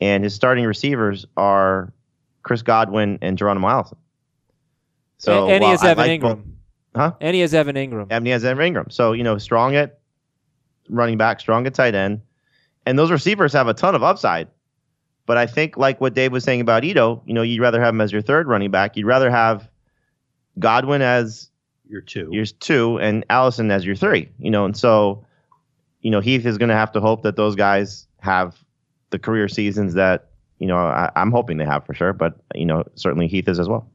[0.00, 1.92] And his starting receivers are
[2.42, 3.98] Chris Godwin and Geronimo Allison.
[5.18, 6.22] So and, and he has Evan like Engram.
[6.22, 6.44] both-
[6.94, 7.12] huh?
[7.20, 8.08] And he has Evan Engram.
[8.10, 8.92] And he has Evan Engram.
[8.92, 10.00] So, you know, strong at
[10.88, 12.20] running back, strong at tight end.
[12.84, 14.48] And those receivers have a ton of upside.
[15.26, 17.92] But I think, like what Dave was saying about Ito, you know, you'd rather have
[17.92, 18.96] him as your third running back.
[18.96, 19.68] You'd rather have
[20.58, 21.50] Godwin as
[21.88, 22.28] You're two.
[22.30, 24.28] your two and Allison as your three.
[24.38, 25.24] You know, and so,
[26.00, 28.56] you know, Heath is going to have to hope that those guys have
[29.10, 32.12] the career seasons that, you know, I, I'm hoping they have for sure.
[32.12, 33.90] But, you know, certainly Heath is as well.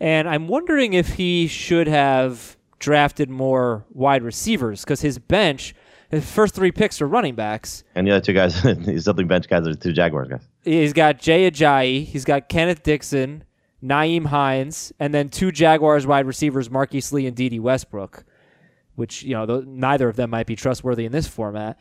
[0.00, 5.74] And I'm wondering if he should have drafted more wide receivers because his bench,
[6.10, 7.84] his first three picks are running backs.
[7.94, 10.48] And the other two guys, these something bench guys are two Jaguars guys.
[10.64, 13.44] He's got Jay Ajayi, he's got Kenneth Dixon,
[13.82, 18.24] Nyheim Hines, and then two Jaguars wide receivers, Marquise Lee and Dede Westbrook,
[18.96, 21.78] which, you know, th- neither of them might be trustworthy in this format.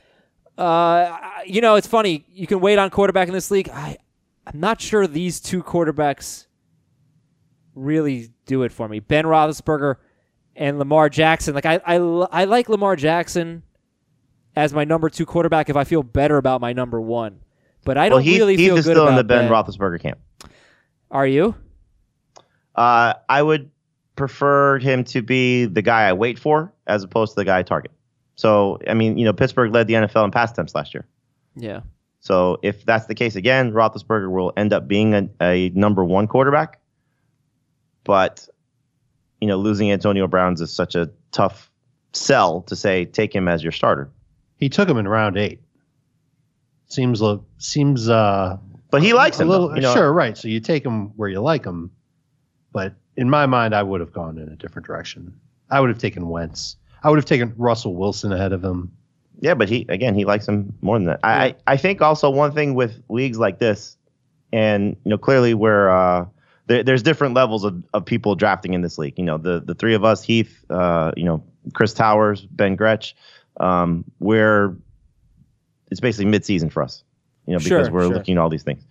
[0.57, 2.25] Uh, you know, it's funny.
[2.33, 3.69] You can wait on quarterback in this league.
[3.69, 3.97] I,
[4.45, 6.47] I'm not sure these two quarterbacks
[7.75, 8.99] really do it for me.
[8.99, 9.95] Ben Roethlisberger
[10.59, 11.55] and Lamar Jackson.
[11.55, 13.63] Like I, I, I like Lamar Jackson
[14.55, 17.39] as my number two quarterback if I feel better about my number one.
[17.85, 19.51] But I don't Heath, really Heath feel good still in the Ben Ben.
[19.51, 20.19] Roethlisberger camp.
[21.09, 21.55] Are you?
[22.75, 23.71] Uh, I would
[24.15, 27.63] prefer him to be the guy I wait for as opposed to the guy I
[27.63, 27.91] target.
[28.35, 31.05] So, I mean, you know, Pittsburgh led the NFL in pass attempts last year.
[31.55, 31.81] Yeah.
[32.19, 36.27] So, if that's the case again, Roethlisberger will end up being a, a number one
[36.27, 36.79] quarterback.
[38.03, 38.47] But,
[39.41, 41.71] you know, losing Antonio Brown's is such a tough
[42.13, 44.09] sell to say take him as your starter.
[44.57, 45.61] He took him in round eight.
[46.87, 48.57] Seems lo- seems uh
[48.89, 49.49] But he likes a him.
[49.49, 50.37] little though, you know, sure right.
[50.37, 51.91] So you take him where you like him,
[52.71, 55.33] but in my mind, I would have gone in a different direction.
[55.69, 56.77] I would have taken Wentz.
[57.03, 58.91] I would have taken Russell Wilson ahead of him.
[59.39, 61.19] Yeah, but he again he likes him more than that.
[61.23, 63.95] I I I think also one thing with leagues like this,
[64.51, 66.25] and you know clearly where uh,
[66.69, 69.15] there, there's different levels of, of people drafting in this league.
[69.17, 71.43] You know the the three of us, Heath, uh, you know
[71.73, 73.15] Chris Towers, Ben Gretch,
[73.59, 74.77] um, where
[75.91, 77.03] it's basically mid-season for us.
[77.47, 78.13] You know because Sure, we're sure.
[78.13, 78.83] looking at all these things.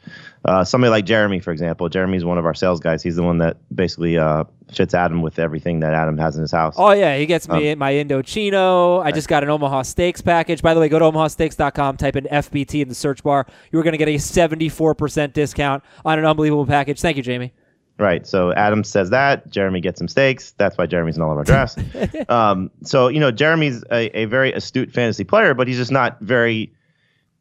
[0.44, 3.04] Uh, somebody like Jeremy, for example, Jeremy's one of our sales guys.
[3.04, 6.50] He's the one that basically uh, fits Adam with everything that Adam has in his
[6.50, 6.74] house.
[6.76, 9.00] Oh yeah, he gets me Um, my Indochino.
[9.04, 10.60] I just got an Omaha Steaks package.
[10.62, 13.46] By the way, go to omahasteaks.com, type in FBT in the search bar.
[13.70, 17.00] You are going to get a 74% discount on an unbelievable package.
[17.00, 17.52] Thank you, Jamie.
[17.98, 18.24] Right.
[18.26, 19.50] So Adam says that.
[19.50, 20.52] Jeremy gets some steaks.
[20.52, 21.76] That's why Jeremy's in all of our drafts.
[22.28, 26.20] um, so, you know, Jeremy's a, a very astute fantasy player, but he's just not
[26.20, 26.72] very,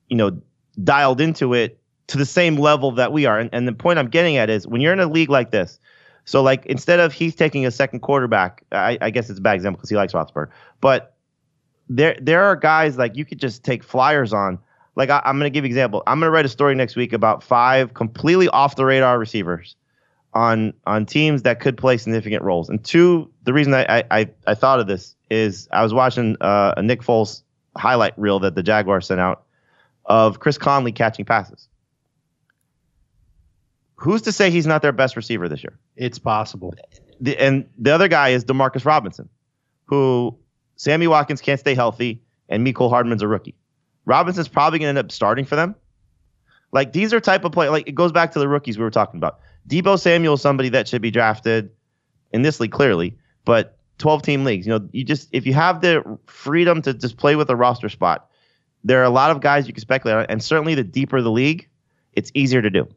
[0.08, 0.42] you know,
[0.84, 3.38] dialed into it to the same level that we are.
[3.38, 5.80] And, and the point I'm getting at is when you're in a league like this,
[6.26, 9.56] so like instead of he's taking a second quarterback, I, I guess it's a bad
[9.56, 10.50] example because he likes Roethlisberger,
[10.82, 11.16] but
[11.88, 14.60] there there are guys like you could just take flyers on.
[14.96, 16.04] Like I, I'm going to give you an example.
[16.06, 19.76] I'm going to write a story next week about five completely off the radar receivers
[20.34, 22.70] on on teams that could play significant roles.
[22.70, 26.74] And two, the reason I I, I thought of this is I was watching uh,
[26.78, 27.44] a Nick Foles
[27.76, 29.44] highlight reel that the Jaguars sent out
[30.06, 31.68] of Chris Conley catching passes.
[33.96, 35.78] Who's to say he's not their best receiver this year?
[35.96, 36.74] It's possible.
[37.20, 39.28] The, and the other guy is Demarcus Robinson,
[39.86, 40.38] who
[40.76, 43.56] Sammy Watkins can't stay healthy, and Mecole Hardman's a rookie.
[44.06, 45.76] Robinson's probably going to end up starting for them.
[46.72, 47.70] Like these are type of play.
[47.70, 49.40] Like it goes back to the rookies we were talking about.
[49.68, 51.70] Deebo Samuel is somebody that should be drafted
[52.32, 54.66] in this league clearly, but 12 team leagues.
[54.66, 57.90] You know, you just if you have the freedom to just play with a roster
[57.90, 58.30] spot,
[58.84, 61.32] there are a lot of guys you can speculate on, and certainly the deeper the
[61.32, 61.68] league,
[62.14, 62.88] it's easier to do.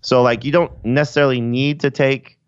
[0.00, 2.38] So like you don't necessarily need to take.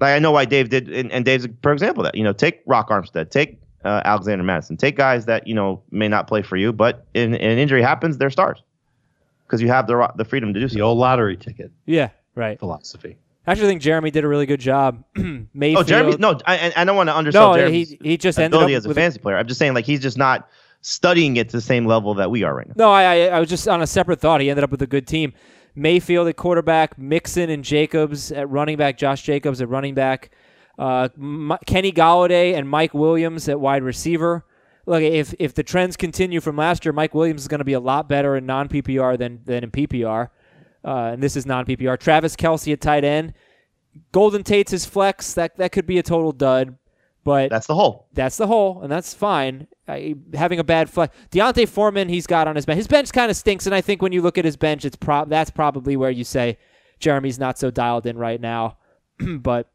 [0.00, 2.62] Like I know why Dave did, and, and Dave's for example that you know take
[2.66, 6.56] Rock Armstead, take uh, Alexander Mattison, take guys that you know may not play for
[6.56, 8.62] you, but in, in an injury happens, they're stars
[9.46, 10.74] because you have the the freedom to do so.
[10.74, 12.58] The old lottery ticket Yeah, right.
[12.58, 13.16] philosophy.
[13.46, 15.04] I actually think Jeremy did a really good job.
[15.54, 15.84] Mayfield.
[15.84, 18.58] Oh, Jeremy, no, I, I- don't want to undersell No, Jeremy's he he just ended
[18.60, 19.36] up as a fantasy player.
[19.36, 20.48] I'm just saying like he's just not
[20.80, 22.74] studying it to the same level that we are right now.
[22.76, 24.40] No, I, I I was just on a separate thought.
[24.40, 25.32] He ended up with a good team.
[25.74, 30.30] Mayfield at quarterback, Mixon and Jacobs at running back, Josh Jacobs at running back,
[30.78, 34.44] uh, M- Kenny Golladay and Mike Williams at wide receiver.
[34.86, 37.72] Look, if if the trends continue from last year, Mike Williams is going to be
[37.72, 40.28] a lot better in non PPR than than in PPR,
[40.84, 41.98] uh, and this is non PPR.
[41.98, 43.32] Travis Kelce at tight end,
[44.12, 45.34] Golden Tate's his flex.
[45.34, 46.76] That that could be a total dud,
[47.24, 48.08] but That's the whole.
[48.12, 49.66] that's the hole, and that's fine.
[49.86, 52.78] I, having a bad flex, D'Onta Foreman, he's got on his bench.
[52.78, 54.96] His bench kind of stinks, and I think when you look at his bench, it's
[54.96, 56.56] pro- that's probably where you say
[57.00, 58.78] Jeremy's not so dialed in right now.
[59.40, 59.70] but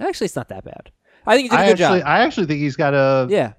[0.00, 0.90] actually, it's not that bad.
[1.26, 2.08] I think he did a I good actually, job.
[2.08, 3.52] I actually think he's got a yeah,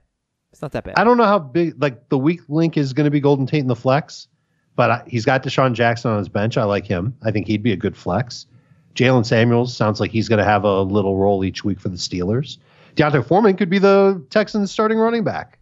[0.52, 0.96] It's not that bad.
[0.98, 3.60] I don't know how big like the weak link is going to be Golden Tate
[3.60, 4.28] in the flex,
[4.80, 6.58] but I, he's got DeSean Jackson on his bench.
[6.58, 7.14] I like him.
[7.24, 8.46] I think he'd be a good flex.
[8.96, 11.98] Jaylen Samuels sounds like he's going to have a little role each week for the
[11.98, 12.60] Steelers.
[12.96, 15.60] D'Onta Foreman could be the Texans' starting running back.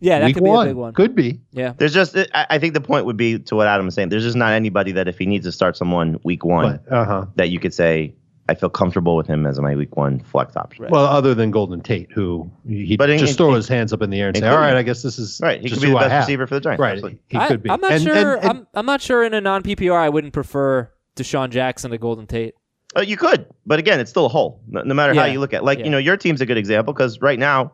[0.00, 0.94] yeah, that week could be one a big one.
[0.94, 1.42] could be.
[1.52, 1.74] Yeah.
[1.76, 4.08] There's just, I I think the point would be to what Adam was saying.
[4.08, 7.04] There's just not anybody that if he needs to start someone week one, But uh
[7.04, 7.26] huh.
[7.36, 8.14] that you could say,
[8.48, 10.82] I feel comfortable with him as my week one flex option.
[10.84, 10.92] Right.
[10.92, 14.02] Well, other than Golden Tate, who he But in- just in- throw his hands up
[14.02, 15.60] in the air and say, "All right, I guess this is Right.
[15.62, 16.80] He just could be the best receiver for the Giants.
[16.80, 17.20] Right, absolutely.
[17.28, 17.70] he I, could be.
[17.70, 18.14] I'm not And- sure.
[18.34, 21.90] and- and- I'm, I'm not sure in a non PPR I wouldn't prefer DeSean Jackson
[21.92, 22.54] to Golden Tate.
[22.96, 24.60] Uh, you could, but again, it's still a hole.
[24.68, 25.64] No, no matter how you look at, it.
[25.64, 25.86] like Yeah.
[25.86, 27.72] you know, your team's a good example because right now,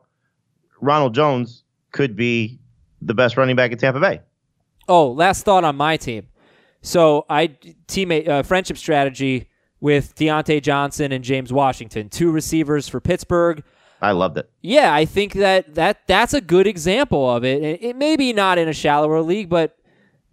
[0.80, 1.62] Ronald Jones
[1.92, 2.58] could be
[3.02, 4.20] the best running back in Tampa Bay.
[4.88, 6.28] Oh, last thought on my team.
[6.80, 7.48] So I
[7.88, 9.48] teammate uh, friendship strategy
[9.80, 13.62] with Diontae Johnson and James Washington, two receivers for Pittsburgh.
[14.02, 14.50] I loved it.
[14.62, 17.62] Yeah, I think that, that that's a good example of it.
[17.62, 19.76] It, it may be not in a shallower league, but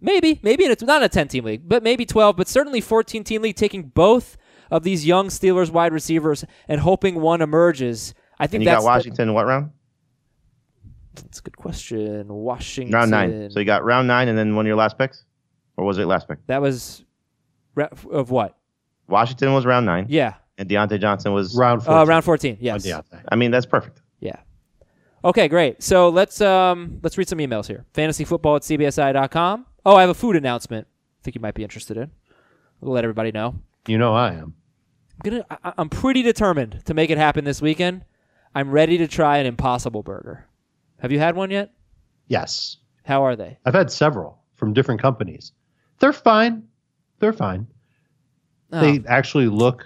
[0.00, 3.24] maybe maybe in a, not a 10 team league, but maybe 12, but certainly 14
[3.24, 4.36] team league taking both
[4.70, 8.14] of these young Steelers wide receivers and hoping one emerges.
[8.38, 9.70] I think And you that's got Washington in what round?
[11.14, 12.28] that's a good question.
[12.28, 12.94] Washington.
[12.94, 13.50] Round nine.
[13.50, 15.24] So you got round nine, and then one of your last picks,
[15.76, 16.38] or was it last pick?
[16.46, 17.04] that was
[18.10, 18.56] of what?
[19.08, 20.34] Washington was round nine, Yeah.
[20.58, 21.56] and Diontae Johnson was.
[21.56, 21.94] round four.
[21.94, 22.58] Uh, round 14.
[22.60, 22.86] Yes.
[22.86, 23.22] Diontae.
[23.30, 24.00] I mean, that's perfect.
[24.20, 24.36] Yeah.
[25.24, 25.82] Okay, great.
[25.82, 27.84] So let's um let's read some emails here.
[27.94, 29.66] Fantasyfootball at cbsi.com.
[29.84, 30.86] Oh, I have a food announcement.
[30.86, 32.10] I think you might be interested in.
[32.80, 33.56] We'll let everybody know.
[33.88, 34.54] You know I am.
[35.24, 35.46] I'm gonna.
[35.50, 38.04] I, I'm pretty determined to make it happen this weekend.
[38.54, 40.46] I'm ready to try an Impossible Burger.
[41.00, 41.72] Have you had one yet?
[42.28, 43.58] Yes, How are they?
[43.64, 45.52] I've had several from different companies.
[45.98, 46.64] They're fine.
[47.20, 47.66] They're fine.
[48.72, 49.84] Oh, They actually look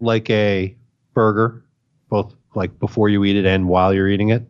[0.00, 0.74] like a
[1.14, 1.64] burger,
[2.08, 4.42] both like before you eat it and while you're eating it.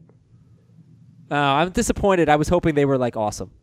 [1.31, 2.29] oh, I'm disappointed.
[2.29, 3.51] I was hoping they were like awesome.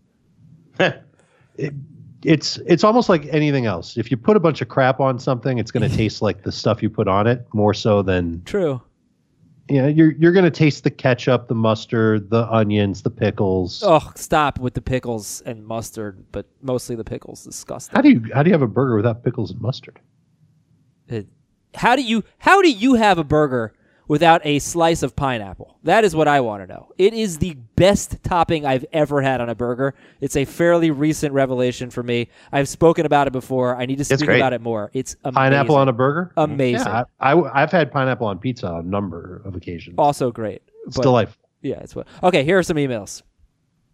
[2.24, 3.98] It's it's almost like anything else.
[3.98, 6.52] If you put a bunch of crap on something, it's going to taste like the
[6.52, 8.80] stuff you put on it more so than True.
[9.70, 13.84] Know, you're you're going to taste the ketchup, the mustard, the onions, the pickles.
[13.86, 17.44] Oh, stop with the pickles and mustard, but mostly the pickles.
[17.44, 17.96] Disgusting.
[17.96, 20.00] How do you how do you have a burger without pickles and mustard?
[21.08, 21.28] It-
[21.74, 23.74] how do you how do you have a burger
[24.08, 25.78] without a slice of pineapple?
[25.84, 26.92] That is what I want to know.
[26.98, 29.96] It is the best topping I've ever had on a burger.
[30.20, 32.30] It's a fairly recent revelation for me.
[32.52, 33.76] I've spoken about it before.
[33.76, 34.92] I need to speak about it more.
[34.94, 35.36] It's amazing.
[35.36, 36.32] Pineapple on a burger?
[36.38, 36.52] Mm-hmm.
[36.54, 36.88] Amazing.
[36.88, 39.96] Yeah, I, I, have had pineapple on pizza on a number of occasions.
[39.98, 40.62] also great.
[40.86, 41.50] it's But, delightful.
[41.62, 42.08] yeah, it's what.
[42.24, 43.22] Okay, here are some emails.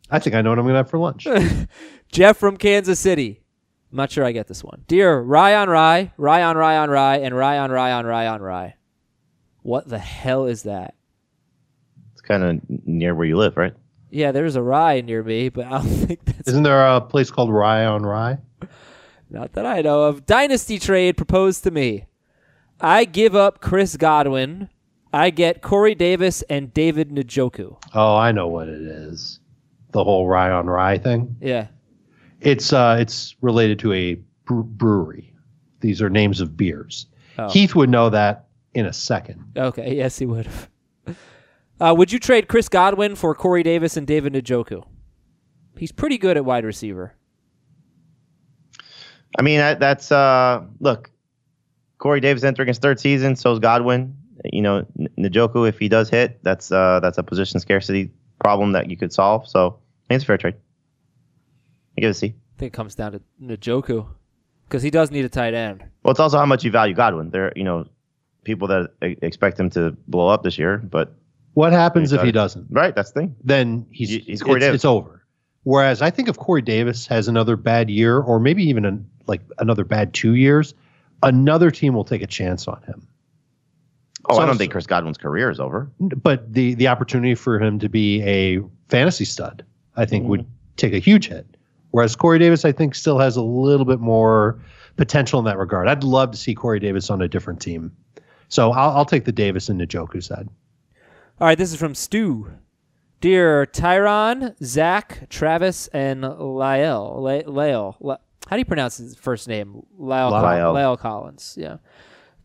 [0.09, 1.27] I think I know what I'm going to have for lunch.
[2.11, 3.43] Jeff from Kansas City.
[3.91, 4.83] I'm not sure I get this one.
[4.87, 8.27] Dear Rye on Rye, Rye on Rye on Rye, and Rye on Rye on Rye
[8.27, 8.75] on Rye.
[9.63, 10.95] What the hell is that?
[12.13, 13.73] It's kind of near where you live, right?
[14.09, 17.29] Yeah, there's a rye near me, but I don't think that's Isn't there a place
[17.31, 18.37] called Rye on Rye?
[19.29, 20.25] not that I know of.
[20.25, 22.05] Dynasty trade proposed to me.
[22.79, 24.69] I give up Chris Godwin.
[25.11, 27.77] I get Corey Davis and David Njoku.
[27.93, 29.39] Oh, I know what it is.
[29.91, 31.35] The whole Rye on Rye thing.
[31.41, 31.67] Yeah.
[32.39, 35.33] It's uh, it's related to a brewery.
[35.79, 37.07] These are names of beers.
[37.37, 37.49] Oh.
[37.49, 38.46] Heath would know that
[38.77, 39.43] in a second.
[39.57, 39.95] Okay.
[39.95, 40.69] Yes, he would have.
[41.79, 44.83] Uh, would you trade Chris Godwin for Corey Davis and David Njoku?
[45.77, 47.15] He's pretty good at wide receiver.
[49.37, 51.11] I mean, that, that's uh, look.
[51.97, 54.15] Corey Davis entering his third season, so is Godwin.
[54.45, 58.73] You know, N- Njoku, if he does hit, that's uh, that's a position scarcity problem
[58.73, 59.47] that you could solve.
[59.47, 60.55] So, I think it's a fair trade.
[61.97, 62.27] I give it a C.
[62.27, 64.07] I think it comes down to Njoku
[64.67, 65.83] because he does need a tight end.
[66.03, 67.31] Well, it's also how much you value Godwin.
[67.31, 67.87] There, you know,
[68.47, 71.13] people that expect him to blow up this year, but
[71.53, 72.65] What happens if he doesn't?
[72.71, 73.35] right, that's the thing.
[73.43, 74.75] Then he's he's Corey it's, Davis.
[74.75, 75.25] it's over.
[75.63, 79.41] Whereas I think if Corey Davis has another bad year, or maybe even a, like
[79.59, 80.73] another bad two years,
[81.21, 83.05] another team will take a chance on him.
[84.29, 85.91] Oh, So- I don't think Chris Godwin's career is over.
[85.99, 89.65] But the the opportunity for him to be a fantasy stud,
[89.97, 90.75] I think, would mm-hmm.
[90.77, 91.45] take a huge hit.
[91.91, 94.59] Whereas Corey Davis, I think, still has a little bit more
[94.97, 95.87] potential in that regard.
[95.87, 97.91] I'd love to see Corey Davis on a different team.
[98.49, 100.47] So I'll, I'll take the Davis and Njoku side.
[101.39, 102.49] All right, this is from Stu.
[103.19, 107.15] Dear Tyron, Zach, Travis, and Lyle.
[107.21, 107.97] La- Lyle.
[107.99, 108.17] La-
[108.47, 109.83] How do you pronounce his first name?
[109.97, 110.73] Lyle, Lyle.
[110.73, 111.55] Lyle Collins.
[111.59, 111.77] Yeah.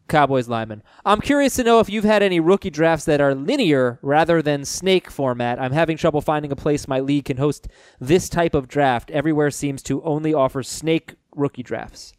[0.09, 0.83] Cowboys lineman.
[1.07, 4.65] I'm curious to know if you've had any rookie drafts that are linear rather than
[4.65, 5.61] snake format.
[5.61, 7.69] I'm having trouble finding a place my league can host
[8.01, 9.11] this type of draft.
[9.11, 12.13] Everywhere seems to only offer snake rookie drafts.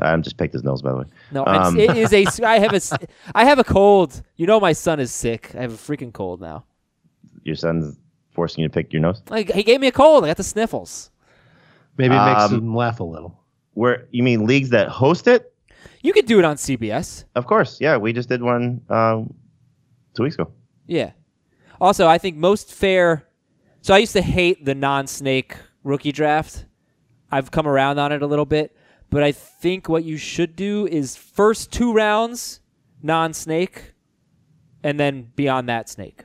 [0.00, 1.04] I'm just picked his nose, by the way.
[1.30, 2.44] No, Um, it's, it is a.
[2.46, 2.80] I have a.
[3.34, 4.22] I have a cold.
[4.36, 5.52] You know, my son is sick.
[5.54, 6.64] I have a freaking cold now.
[7.44, 7.96] Your son's
[8.32, 9.22] forcing you to pick your nose.
[9.30, 10.24] Like he gave me a cold.
[10.24, 11.10] I got the sniffles.
[11.96, 13.38] Maybe it makes Um, them laugh a little.
[13.74, 15.52] Where you mean leagues that host it?
[16.02, 17.24] You could do it on CBS.
[17.34, 17.96] Of course, yeah.
[17.96, 19.32] We just did one um,
[20.14, 20.50] two weeks ago.
[20.86, 21.12] Yeah.
[21.80, 23.26] Also, I think most fair.
[23.80, 26.64] So I used to hate the non-snake rookie draft.
[27.30, 28.76] I've come around on it a little bit,
[29.14, 32.58] but I think what you should do is first two rounds
[33.00, 33.92] non-snake,
[34.82, 36.24] and then beyond that snake.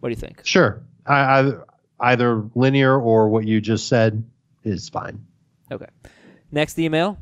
[0.00, 0.44] What do you think?
[0.44, 0.82] Sure.
[1.06, 1.52] I, I,
[2.00, 4.24] either linear or what you just said
[4.64, 5.24] is fine.
[5.72, 5.86] Okay.
[6.52, 7.18] Next email,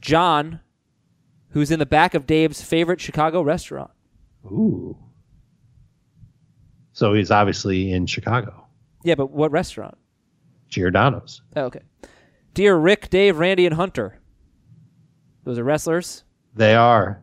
[0.00, 0.60] John,
[1.50, 3.90] who's in the back of Dave's favorite Chicago restaurant.
[4.44, 4.98] Ooh.
[6.92, 8.66] So he's obviously in Chicago.
[9.02, 9.96] Yeah, but what restaurant?
[10.68, 11.40] Giordano's.
[11.56, 11.80] Oh, okay.
[12.54, 14.18] Dear Rick, Dave, Randy, and Hunter.
[15.44, 16.24] Those are wrestlers.
[16.54, 17.22] They are.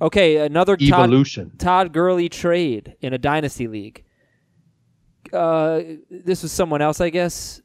[0.00, 1.52] Okay, another Todd, Evolution.
[1.56, 4.04] Todd Gurley trade in a dynasty league.
[5.32, 5.80] Uh,
[6.10, 7.62] this was someone else, I guess.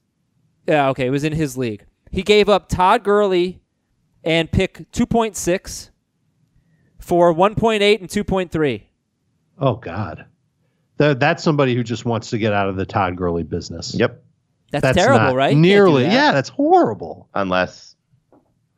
[0.67, 1.85] Yeah, okay, it was in his league.
[2.11, 3.61] He gave up Todd Gurley
[4.23, 5.89] and pick 2.6
[6.99, 8.83] for 1.8 and 2.3.
[9.59, 10.25] Oh, God.
[10.97, 13.95] That, that's somebody who just wants to get out of the Todd Gurley business.
[13.95, 14.23] Yep.
[14.71, 15.49] That's, That's terrible, not right?
[15.49, 16.03] You can't do Nearly.
[16.03, 16.11] that.
[16.13, 17.27] Yeah, that's horrible.
[17.33, 17.95] Unless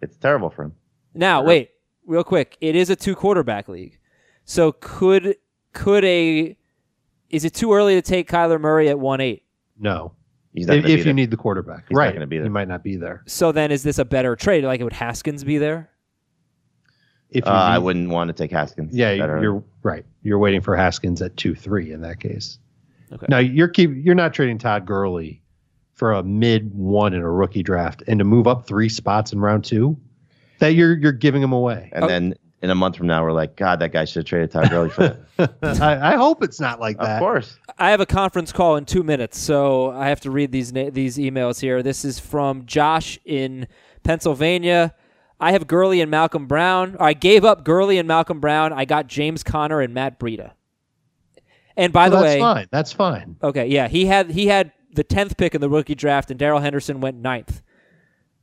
[0.02, 0.74] it's terrible for him.
[1.14, 1.72] Now, wait,
[2.06, 2.58] real quick.
[2.62, 3.98] It is a two quarterback league.
[4.46, 5.36] So could
[5.74, 6.56] could a
[7.30, 9.44] is it too early to take Kyler Murray at one eight?
[9.80, 10.14] No.
[10.54, 11.14] He's not If, gonna be if you there.
[11.14, 11.86] need the quarterback.
[11.88, 12.14] He's not right.
[12.14, 12.44] gonna be there.
[12.46, 13.24] He might not be there.
[13.26, 14.64] So then is this a better trade?
[14.64, 15.90] Like would Haskins be there?
[17.30, 18.94] If you Uh, I wouldn't want to take Haskins.
[18.94, 19.42] Yeah, Better.
[19.42, 20.06] you're right.
[20.24, 22.60] You're waiting for Haskins at two three in that case.
[23.14, 23.26] Okay.
[23.30, 25.41] Now you're keep you're not trading Todd Gurley
[26.02, 29.40] for a mid one in a rookie draft and to move up three spots in
[29.40, 29.96] round two.
[30.58, 31.92] That you're you're giving him away.
[31.94, 32.08] And oh.
[32.08, 32.34] then
[32.64, 34.90] in a month from now, we're like, God, that guy should have traded Todd Gurley
[34.90, 35.54] for that.
[35.80, 37.18] I, I hope it's not like that.
[37.18, 37.56] of course.
[37.78, 40.90] I have a conference call in two minutes, so I have to read these na-
[40.92, 41.84] these emails here.
[41.84, 43.68] This is from Josh in
[44.02, 44.96] Pennsylvania.
[45.40, 46.98] I have Gurley and Malcolm Brown.
[47.00, 48.74] I gave up Gurley and Malcolm Brown.
[48.74, 50.54] I got James Conner and Matt Breida.
[51.78, 52.68] And by Well, the that's way, that's fine.
[52.72, 53.36] That's fine.
[53.44, 56.60] okay, yeah, he had he had the tenth pick in the rookie draft, and Darrell
[56.60, 57.62] Henderson went ninth.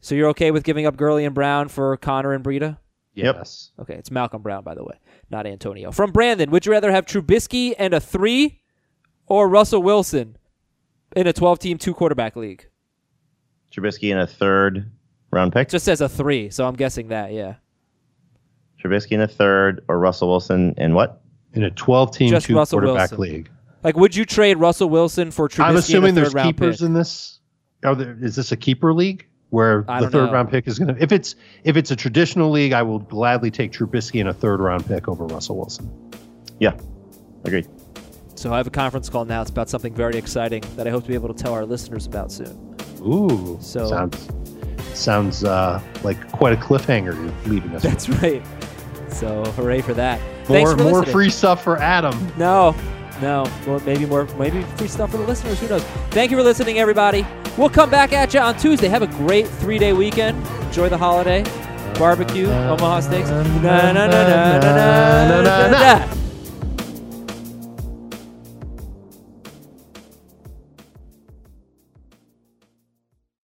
[0.01, 2.79] So you're okay with giving up Gurley and Brown for Conner and Breida?
[3.15, 3.73] Yes.
[3.81, 4.95] Okay, it's Malcolm Brown, by the way,
[5.29, 5.91] not Antonio.
[5.91, 8.61] From Brandon, would you rather have Trubisky and a three
[9.27, 10.37] or Russell Wilson
[11.17, 12.69] in a 12 team, two quarterback league?
[13.73, 14.91] Trubisky in a third
[15.33, 15.69] round pick.
[15.69, 17.55] It just says a three, so I'm guessing that, yeah.
[18.83, 21.21] Trubisky in a third, or Russell Wilson in what?
[21.55, 23.35] In a 12 team Just two Russell quarterback Wilson.
[23.37, 23.51] league.
[23.83, 26.47] Like, would you trade Russell Wilson for Trubisky I'm assuming in a there's third round
[26.57, 26.87] keepers pick?
[26.87, 27.39] in this.
[27.85, 30.33] Are there, is this a keeper league where the third know.
[30.33, 31.03] round pick is going to?
[31.03, 34.61] If it's if it's a traditional league, I will gladly take Trubisky in a third
[34.61, 35.89] round pick over Russell Wilson.
[36.59, 36.77] Yeah,
[37.45, 37.69] agreed.
[38.35, 39.43] So I have a conference call now.
[39.43, 42.07] It's about something very exciting that I hope to be able to tell our listeners
[42.07, 42.77] about soon.
[43.01, 44.29] Ooh, So- sounds
[44.95, 47.85] sounds uh, like quite a cliffhanger you're leaving us.
[47.85, 47.93] with.
[47.93, 48.43] That's right.
[49.13, 50.21] So hooray for that.
[50.47, 51.13] Thanks More for more listening.
[51.13, 52.33] free stuff for Adam.
[52.37, 52.75] No,
[53.21, 55.59] no, well, maybe more, maybe free stuff for the listeners.
[55.61, 55.83] Who knows?
[56.11, 57.27] Thank you for listening, everybody.
[57.57, 58.89] We'll come back at you on Tuesday.
[58.89, 60.47] Have a great three day weekend.
[60.67, 61.43] Enjoy the holiday.
[61.99, 63.31] Barbecue, Omaha Steaks.
[63.31, 66.18] Na na na na na na na na.